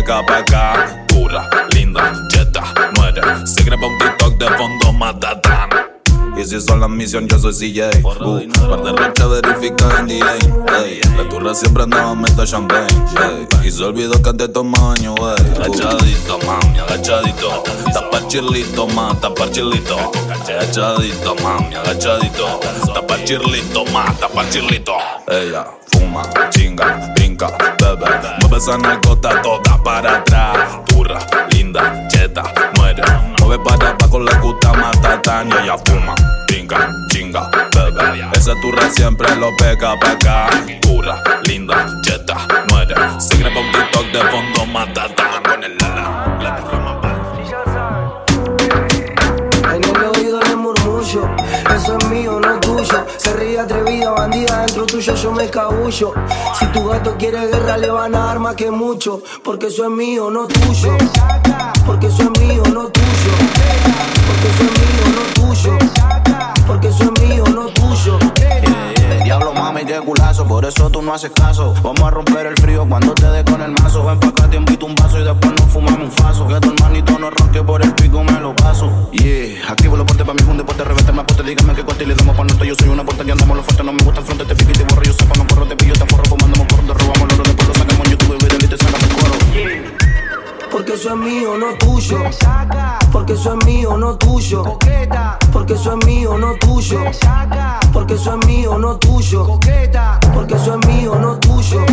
[0.00, 1.06] deja pa' acá.
[1.08, 2.62] Dura, linda, cheta,
[2.96, 3.22] muere.
[3.46, 5.68] Se graba un TikTok de fondo matatán.
[6.36, 8.04] Y si son las misiones, yo soy CJ.
[8.04, 10.34] Uh, par de verifica en DA.
[10.84, 12.86] Ey, la turra siempre andaba meta champagne.
[13.20, 15.24] Ey, y se olvidó que antes tomaba año, ey.
[15.24, 15.62] Uh.
[15.62, 17.64] Agachadito, mami, agachadito.
[17.92, 19.96] Tapa chirlito, ma, tapa chirlito.
[20.46, 22.60] Agachadito, mami, agachadito.
[22.94, 24.94] Tapa chirlito, ma, tapa chirlito.
[25.26, 27.56] Ella fuma, chinga, nunca.
[28.40, 30.78] Mueve esa narcota toda para atrás.
[30.86, 31.18] Turra,
[31.50, 32.42] linda, cheta,
[32.76, 33.02] muere.
[33.40, 35.44] Mueve para abajo, le gusta matata.
[35.44, 36.14] Y ella fuma,
[36.46, 40.48] pinga, chinga, bebe, Ese turra siempre lo pega para acá.
[40.80, 42.36] Turra, linda, cheta,
[42.70, 42.94] muere.
[43.18, 45.17] Sigue pa' un TikTok de fondo, matata.
[53.16, 56.14] Se ríe atrevida, bandida, dentro tuyo yo me cabullo.
[56.58, 59.22] Si tu gato quiere guerra, le van a dar más que mucho.
[59.44, 60.96] Porque eso es mío, no tuyo.
[61.84, 63.32] Porque eso es mío, no tuyo.
[64.26, 65.78] Porque eso es mío, no tuyo.
[66.66, 68.18] Porque eso es mío, no tuyo.
[69.28, 71.74] Diablo mami, qué culazo, por eso tú no haces caso.
[71.82, 74.02] Vamos a romper el frío cuando te dé con el mazo.
[74.06, 76.48] Ven pa' acá, te invito un vaso y después nos fumamos un faso.
[76.48, 79.10] Que tu hermanito no ronque por el pico, me lo paso.
[79.12, 81.42] Yeah, activo los portes pa' mí, un deporte, reventarme aporte.
[81.42, 82.64] Dígame qué corte le damos pa' nuestro.
[82.64, 84.70] Yo soy una puerta que andamos los fuertes, no me gusta el fronte, te pico
[84.70, 85.02] y te borro.
[85.02, 87.68] Yo sepa, no corro, te pillo, te forro, comándome por te robamos el oro, después
[87.68, 88.07] lo sacamos
[90.78, 92.18] porque eso es mío, no tuyo.
[93.10, 94.62] Porque eso es mío, no tuyo.
[95.52, 97.00] Porque eso es mío, no tuyo.
[97.92, 99.58] Porque eso es mío, no tuyo.
[100.32, 101.84] Porque eso es mío, no tuyo.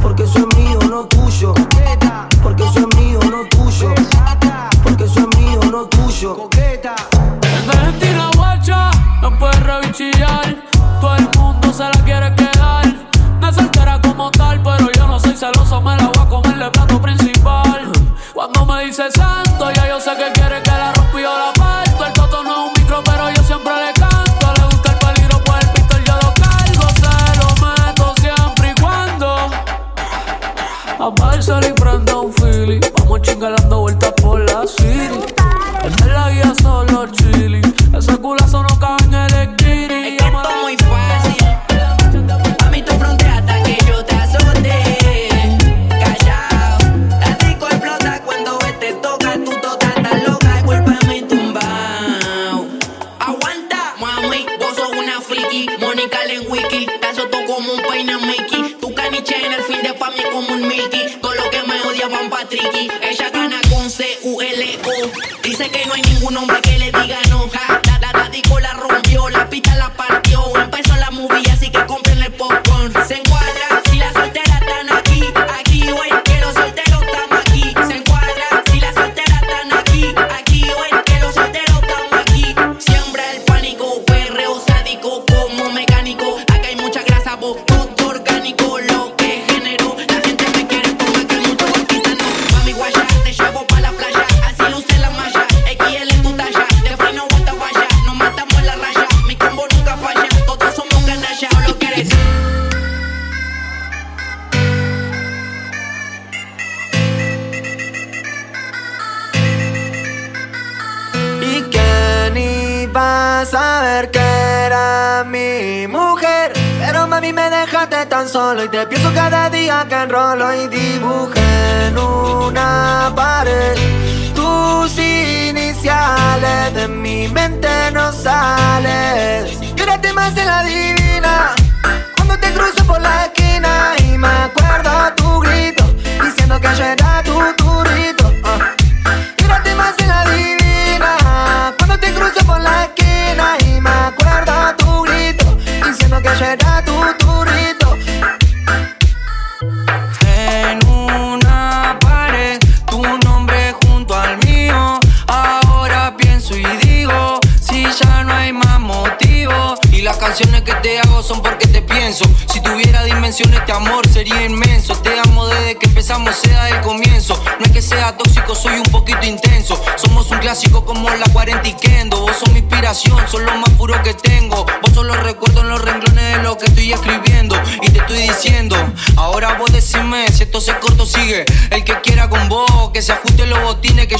[0.00, 1.52] Porque eso es mío, no tuyo.
[2.44, 3.94] Porque eso es mío, no tuyo.
[4.84, 6.48] Porque eso es mío, no tuyo.
[7.98, 10.54] De la guacha, no puedes revichillar.
[11.00, 12.84] Todo el mundo se la quiere quedar.
[13.40, 16.70] No soltera como tal, pero yo no soy celoso, me la voy a comer de
[16.70, 17.65] plato principal.
[18.36, 19.98] Cuando me dice santo, ya yo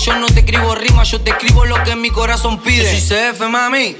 [0.06, 2.84] Yo no te escribo rimas, yo te escribo lo que mi corazón pide.
[2.84, 3.96] Yo soy CF, mami.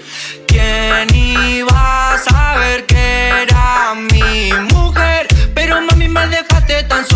[0.47, 5.27] ¿Quién iba a saber que era mi mujer?
[5.53, 7.16] Pero mami, me dejaste tan solo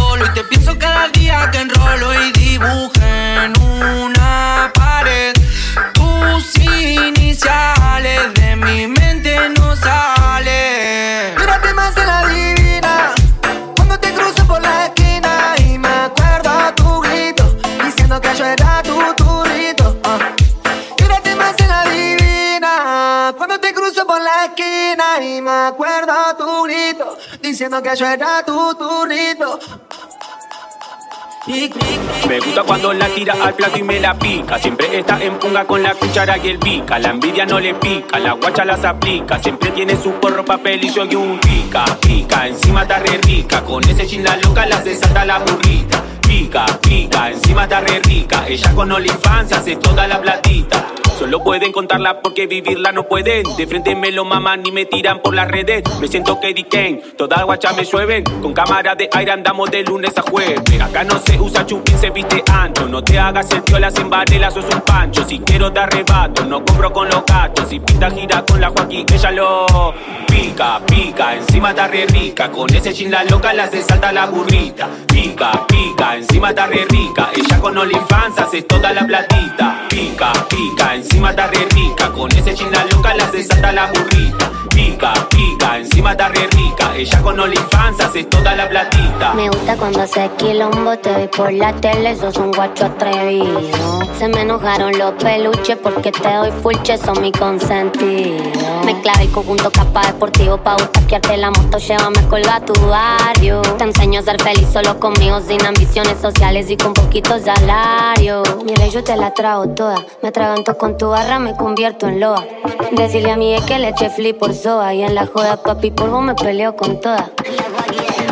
[32.26, 34.58] Me gusta cuando la tira al plato y me la pica.
[34.58, 36.98] Siempre está en punga con la cuchara y el pica.
[36.98, 39.38] La envidia no le pica, la guacha las aplica.
[39.42, 41.84] Siempre tiene su porro, papel y yo y un pica.
[42.00, 43.62] Pica, encima está re rica.
[43.62, 46.02] Con ese chin la loca la desata la burrita.
[46.22, 48.46] Pica, pica, encima está re rica.
[48.48, 50.86] Ella con olifanza hace toda la platita.
[51.20, 53.42] Solo pueden contarla porque vivirla no pueden.
[53.58, 55.82] De frente me lo maman ni me tiran por las redes.
[56.00, 58.24] Me siento que Kane, toda guacha me llueven.
[58.24, 60.62] Con cámara de aire andamos de lunes a jueves.
[60.80, 62.88] Acá no se usa chupín, se viste ancho.
[62.88, 65.22] No te hagas el piolas en varela, sos un pancho.
[65.28, 67.68] Si quiero te arrebato, no compro con los gachos.
[67.68, 69.92] Si pinta gira con la Joaquín, ella lo
[70.26, 71.36] pica, pica.
[71.36, 72.50] Encima está re rica.
[72.50, 74.88] Con ese chin la loca la se salta la burrita.
[75.06, 77.28] Pica, pica, encima está re rica.
[77.36, 79.86] Ella con OnlyFans hace toda la platita.
[79.90, 82.12] Pica, pica, encima encima está re rica.
[82.12, 84.50] Con ese china loca la desata la burrita.
[84.70, 86.94] Pica, pica, encima está re rica.
[86.96, 89.34] Ella con OnlyFans hace toda la platita.
[89.34, 94.00] Me gusta cuando hace quilombo, te doy por la tele, sos un guacho atrevido.
[94.18, 98.44] Se me enojaron los peluches porque te doy fulche, son mi consentido.
[98.84, 103.62] Me clave el conjunto capa deportivo pa' butaquearte la moto, llévame colga tu barrio.
[103.78, 108.42] Te enseño a ser feliz solo conmigo, sin ambiciones sociales y con poquito salario.
[108.64, 112.44] Mira, yo te la trago toda, me atraganto con tu barra, me convierto en loa.
[112.92, 116.20] Decirle a mi que le eche flip por soa y en la joda papi polvo
[116.20, 117.30] me peleo con toda.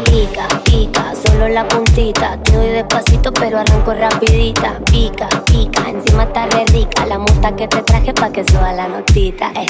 [0.04, 2.38] Pica, pica, solo la puntita.
[2.42, 4.78] Te doy despacito, pero arranco rapidita.
[4.84, 7.06] Pica, pica, encima está re rica.
[7.06, 9.50] La muta que te traje pa' que suba la notita.
[9.54, 9.66] Eh.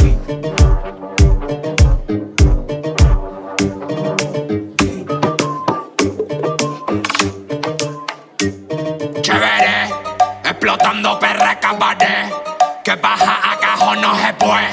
[10.43, 12.48] Explotando perra cabaret.
[12.89, 14.71] Que baja a cajón no se puede.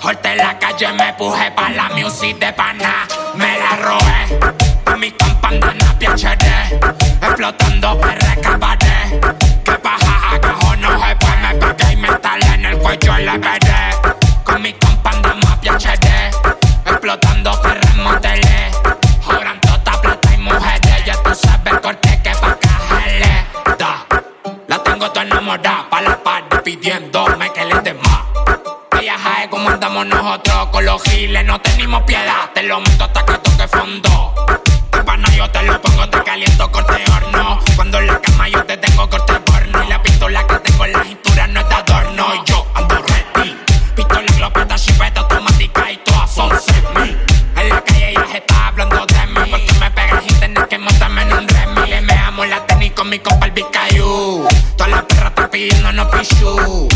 [0.00, 3.08] Horte en la calle me puje pa' la music de pana.
[3.34, 4.54] Me la robé.
[4.86, 6.46] A mi campana PHD.
[7.20, 9.20] Explotando perra cabaret.
[9.64, 11.36] Que baja a cajón no se puede.
[11.38, 14.14] Me pegué y me talé en el cuello le veré.
[14.44, 16.06] Con mi campana PHD.
[16.86, 18.76] Explotando perra en moteles.
[19.26, 21.04] Ahora toda plata y mujeres.
[21.04, 23.44] Ya tú sabes corte que pa' cajele.
[23.76, 24.06] Da.
[24.68, 27.45] La tengo toda enamorada pa' la par pidiéndome
[29.66, 32.50] Ella jae como andamos nosotros con los giles, no tenemos piedad.
[32.54, 34.34] Te lo meto hasta que toque fondo.
[35.04, 37.58] Pana yo te lo pongo, te caliento corte horno.
[37.74, 39.82] Cuando en la cama yo te tengo corte porno.
[39.82, 42.34] Y la pistola que tengo en la cintura no es de adorno.
[42.34, 43.56] Y yo ando ready.
[43.94, 47.16] Pistola, glopeta, chipeta automática y todas son semi.
[47.56, 49.50] En la calle ella se está hablando de mí.
[49.50, 51.88] Porque me pegas y tenés que montarme en un remi.
[51.88, 54.46] Le me amo la tenis con mi compa el Bicayu.
[54.76, 56.88] Todas las perras están pidiendo no pichu.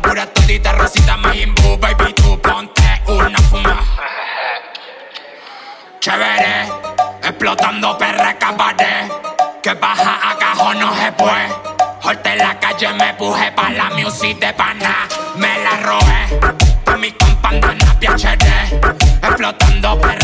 [0.00, 1.76] Pura todita, rosita, Mayimbu.
[1.78, 3.78] Baby, tú ponte una fuma.
[6.00, 6.68] Chévere,
[7.22, 9.12] explotando perra cabaret.
[9.62, 11.48] Que baja a cajón no se puede.
[12.02, 15.06] Horte en la calle me puje pa' la music de pana.
[15.36, 16.40] Me la robé.
[16.84, 18.46] Pa' mi compandana PHD.
[19.22, 20.21] Explotando perra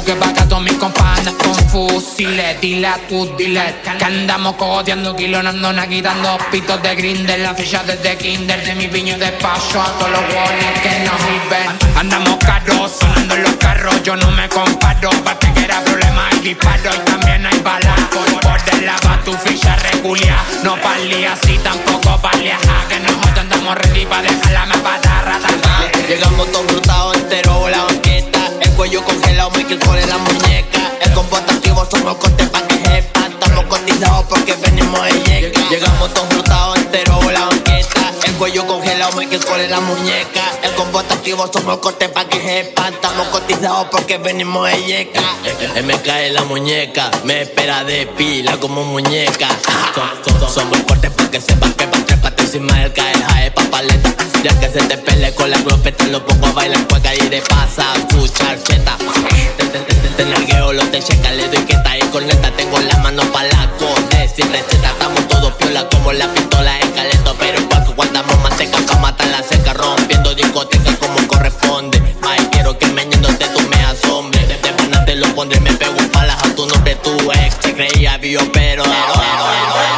[0.00, 3.74] la luz Que va a todos mis compañeros con fusiles Dile a tu dile.
[3.82, 9.18] Que andamos cogoteando kilonando Quitando pitos de grinder La ficha desde kinder De mi piño
[9.18, 11.96] despacho a todos los warnings que nos viven.
[11.96, 16.40] Andamos caros, sonando en los carros Yo no me comparo, para que era problema hay
[16.40, 21.58] disparo Y también hay balas Por, por de lava tu ficha reculia No palía así
[21.58, 22.58] tampoco palía
[22.88, 25.38] Que nosotros andamos ready pa' dejarla me patarra
[26.08, 28.19] Llegamos todos frutados entero la banqueta
[28.60, 30.92] El cuello congelado, Michael Cole en la muñeca.
[31.00, 33.32] El combo activo, somos cortes pa' que sepan.
[33.32, 37.39] Estamos cotizados porque venimos de yeca Llegamos todos frutados entero la banqueta El
[38.40, 40.40] cuello congelado, Michael Cole en la muñeca.
[40.62, 45.20] El combo está activo, somos cortes pa' que sepan Estamos cotizados porque venimos de yeca.
[45.76, 49.46] Él me cae la muñeca Me espera de pila como muñeca.
[50.24, 53.64] Som- som- Somos cortes pa' que sepan que pa' treparte encima del cae jae pa'
[53.64, 54.10] paleta.
[54.42, 57.42] Ya que se te pele con la glopeta Lo pongo a bailar cueca y de
[57.42, 58.96] pasa su charcheta.
[60.16, 63.22] Te, nargueo, lo te checa Le doy que está ahí con neta Tengo la mano
[63.32, 67.68] pa' la cone Sin receta, estamos todos piola Como la pistola en caleto Pero
[68.00, 72.00] guardamos manteca Pa' matar la seca Rompiendo discoteca como corresponde.
[72.22, 74.48] Ay, quiero que meñándote tú me asombres.
[74.48, 78.16] De, de te lo pondré Me pego palas a tu nombre Tu ex se creía
[78.16, 79.89] vivo pero a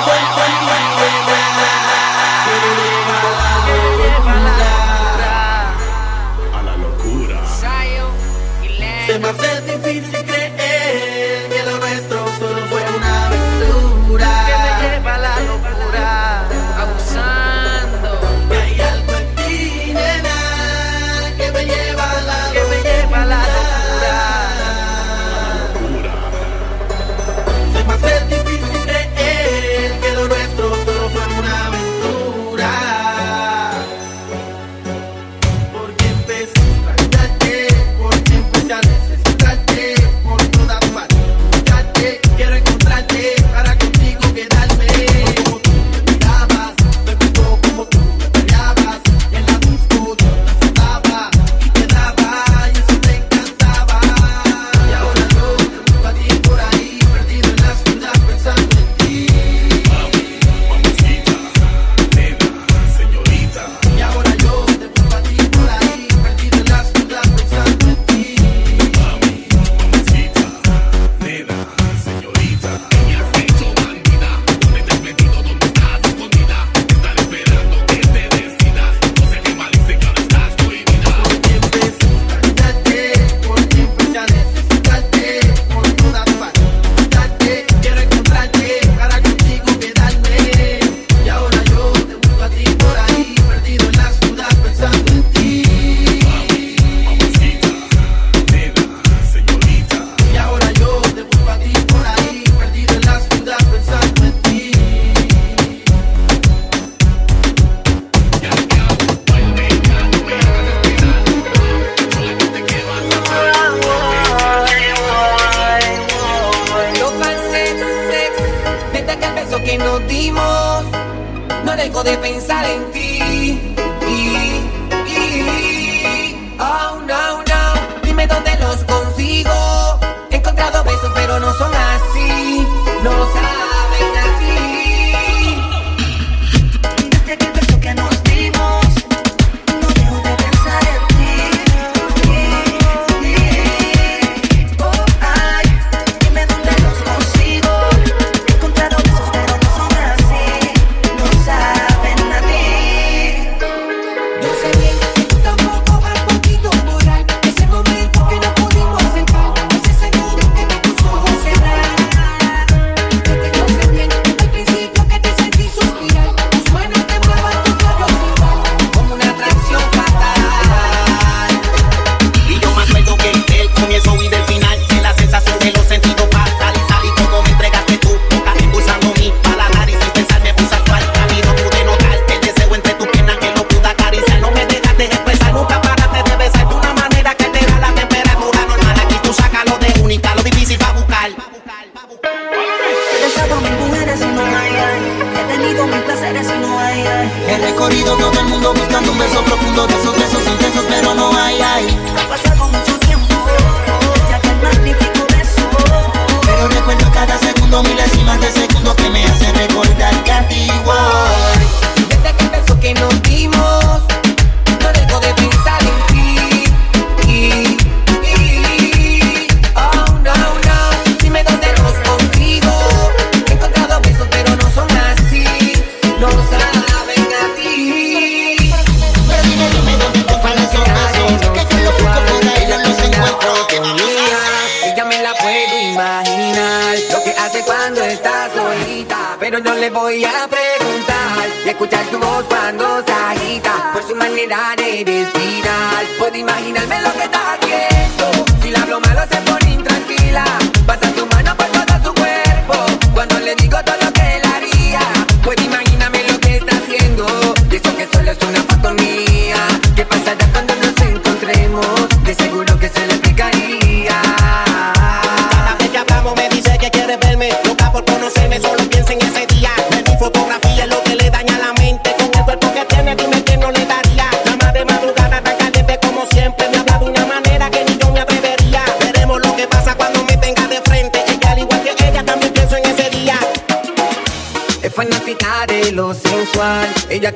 [287.22, 287.30] ya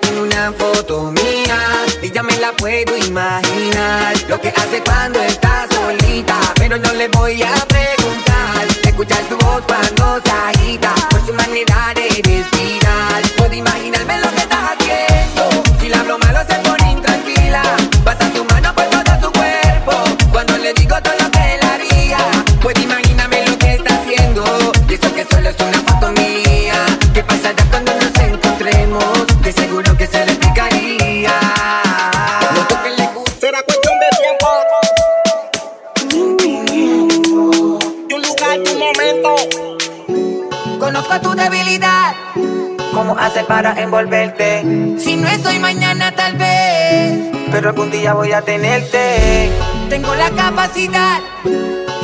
[48.06, 49.50] día voy a tenerte.
[49.88, 51.18] Tengo la capacidad.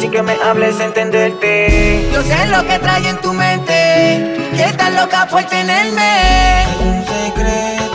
[0.00, 2.10] Sin que me hables entenderte.
[2.12, 4.34] Yo sé lo que trae en tu mente.
[4.56, 6.62] Que estás loca por tenerme.
[6.62, 7.91] Es un secreto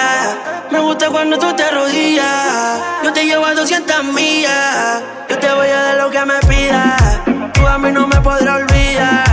[0.72, 2.80] Me gusta cuando tú te arrodillas.
[3.04, 5.04] Yo te llevo a 200 millas.
[5.30, 7.20] Yo te voy a dar lo que me pidas.
[7.54, 9.33] Tú a mí no me podrás olvidar.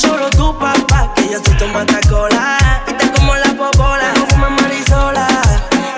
[0.00, 1.12] solo tu papá.
[1.14, 2.56] Que yo soy tu matacola.
[2.86, 5.26] Está como la popola, no fuma marisola.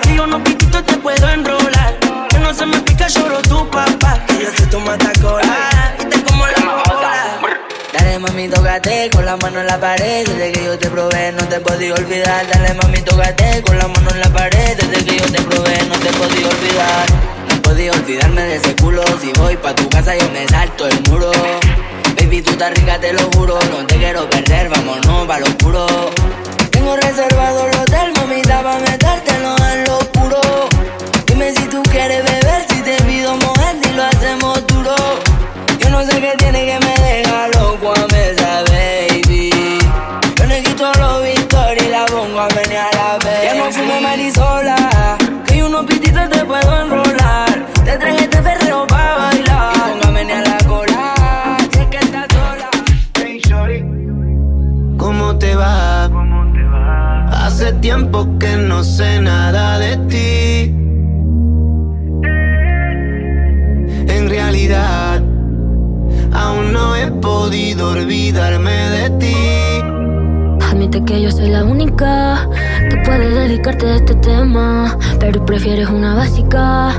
[0.03, 1.97] Digo, no piquito te puedo enrolar.
[2.29, 4.19] Que no se me pica, solo tu papá.
[4.27, 5.95] Que yo soy tu matacola.
[5.97, 7.13] Está como la popola.
[7.93, 10.27] Dale mami, tócate con la mano en la pared.
[10.27, 12.45] Desde que yo te probé, no te podí olvidar.
[12.47, 14.77] Dale mami, tócate con la mano en la pared.
[14.77, 17.05] Desde que yo te probé, no te podí olvidar.
[17.49, 19.03] No podía olvidarme de ese culo.
[19.21, 21.31] Si voy pa' tu casa, yo me salto el muro.
[22.17, 23.59] Baby, tú estás rica, te lo juro.
[23.71, 25.85] No te quiero perder, vámonos pa' lo oscuro.
[26.71, 30.41] Tengo reservado el hotel, mamita, pa' metértelo en lo oscuro.
[31.25, 34.95] Dime si tú quieres beber, si te pido mojar, y lo hacemos duro.
[35.79, 39.79] Yo no sé qué tiene que me deja loco a mesa, baby.
[40.37, 43.43] Yo necesito los victorias la pongo a menear a la vez.
[43.43, 44.82] Ya no fume marisola.
[55.55, 57.27] Cómo te va?
[57.45, 60.75] Hace tiempo que no sé nada de ti.
[64.07, 65.21] En realidad,
[66.33, 69.35] aún no he podido olvidarme de ti.
[70.69, 72.49] Admite que yo soy la única
[72.89, 76.93] que puede dedicarte a este tema, pero prefieres una básica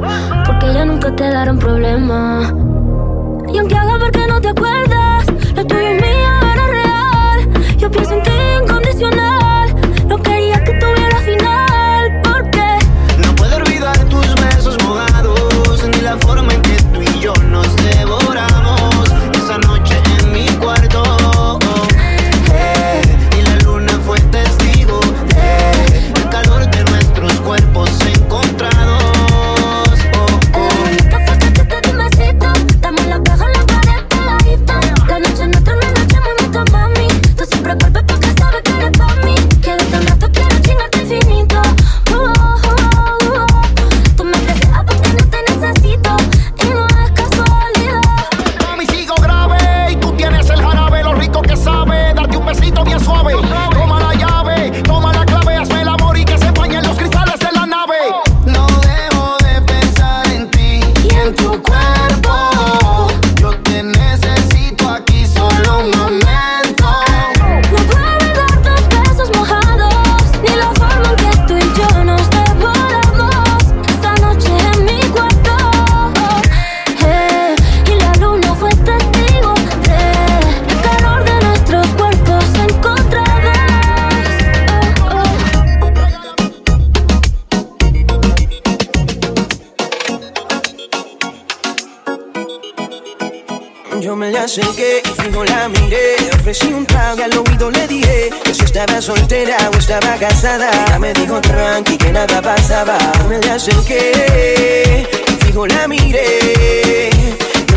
[0.47, 2.55] porque ya nunca te dará un problema.
[3.53, 5.27] Y aunque haga porque no te acuerdas,
[5.57, 7.77] lo tuyo y mío era real.
[7.79, 8.34] Yo pienso en ti
[95.65, 99.79] la miré Ofrecí un trago y al oído le dije Que si estaba soltera o
[99.79, 100.71] estaba casada.
[100.87, 102.99] Ella me dijo tranqui que nada pasaba.
[103.29, 105.07] Me le acerqué
[105.49, 107.04] y la miré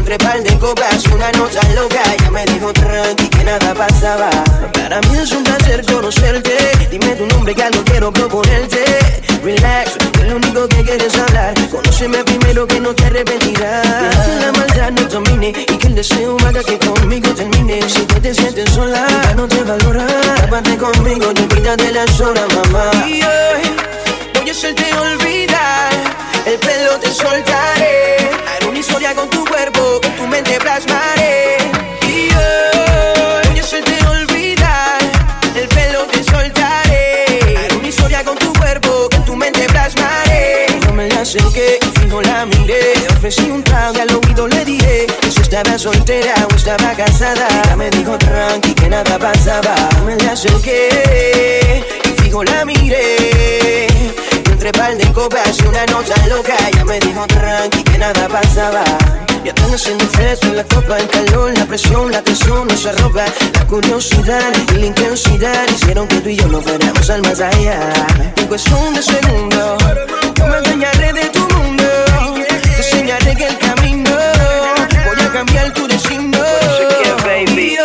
[0.08, 4.30] entre par de copas una nota loca Ella me dijo tranqui que nada pasaba
[4.72, 6.56] Para mí es un placer conocerte.
[6.90, 8.86] Dime tu nombre que algo quiero proponerte.
[9.44, 11.54] Relax, que lo único que quieres hablar.
[11.70, 14.16] Conóceme primero que no te arrepentirás.
[14.26, 17.82] Que la maldad no domine Y que el deseo haga que conmigo termine.
[17.90, 20.08] Si tú te sientes sola, ya no te valora.
[20.38, 22.92] Tápate conmigo y olvídate las horas, mamá.
[23.08, 23.62] Y hoy
[24.36, 25.92] voy a hacerte olvidar.
[26.46, 28.18] El pelo te soltaré
[28.98, 31.58] historia con tu cuerpo en tu mente plasmaré.
[32.02, 34.98] Y hoy voy a hacerte olvidar
[35.56, 37.26] El pelo te soltaré.
[37.58, 40.66] Haré una historia con tu cuerpo Que en tu mente plasmaré.
[40.84, 42.94] Yo me la acerqué y fijo la miré.
[43.18, 47.48] Ofrecí un trago y al oído le dije Que si estaba soltera o estaba casada.
[47.66, 53.87] Ella me dijo tranqui que nada pasaba Yo me la acerqué y fijo la miré
[54.58, 56.56] entre par de copas y una nota loca.
[56.68, 58.84] Ella me dijo tranqui que nada pasaba
[59.44, 60.04] Ya están haciendo
[60.42, 64.86] en la copa, el calor, la presión, la tensión, nuestra ropa La curiosidad y la
[64.88, 67.78] intensidad Hicieron que tú y yo nos fuéramos al más allá.
[68.36, 69.84] En cuestión de segundos
[70.36, 71.84] Yo me engañaré de tu mundo.
[72.64, 74.10] Te enseñaré que el camino
[75.06, 76.40] Voy a cambiar tu destino.
[77.56, 77.78] Y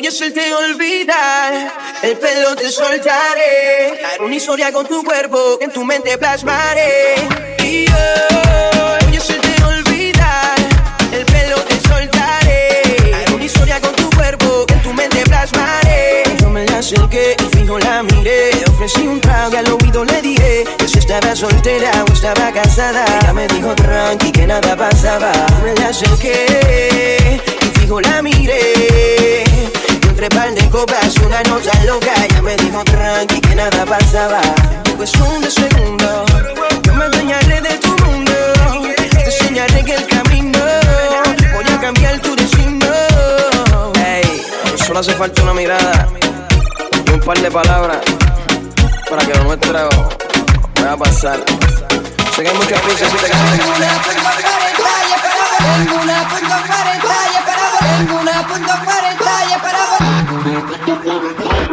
[0.00, 4.02] Voy a hacerte olvidar, el pelo te soltaré.
[4.02, 7.16] Haré una historia con tu cuerpo que en tu mente plasmaré.
[7.62, 10.56] Y hoy voy a olvidar,
[11.12, 13.12] el pelo te soltaré.
[13.12, 16.22] Haré una historia con tu cuerpo que en tu mente plasmaré.
[16.40, 18.52] Yo me la acerqué y fijo la miré.
[18.70, 23.04] Ofrecí un trago y al oído le dije que si estaba soltera o estaba casada.
[23.20, 25.30] Ella me dijo tranqui que nada pasaba.
[25.34, 28.99] Yo me la acerqué y fijo la miré.
[30.22, 31.16] Entre par de copas.
[31.24, 34.42] Una nota loca Ella me dijo tranqui que nada pasaba.
[34.84, 36.30] En cuestión de segundos
[36.82, 38.32] Yo me engañaré de tu mundo.
[39.12, 40.58] Te enseñaré que el camino
[41.54, 42.86] Voy a cambiar tu destino.
[44.04, 44.44] Ey,
[44.86, 46.06] solo hace falta una mirada
[47.06, 48.00] Y un par de palabras
[49.08, 49.88] Para que lo nuestro
[50.74, 51.40] pueda pasar.
[52.36, 53.30] Sé que piezas y te
[57.98, 59.98] Tengo una punto cuarenta y esperaba.
[60.84, 61.69] Tengo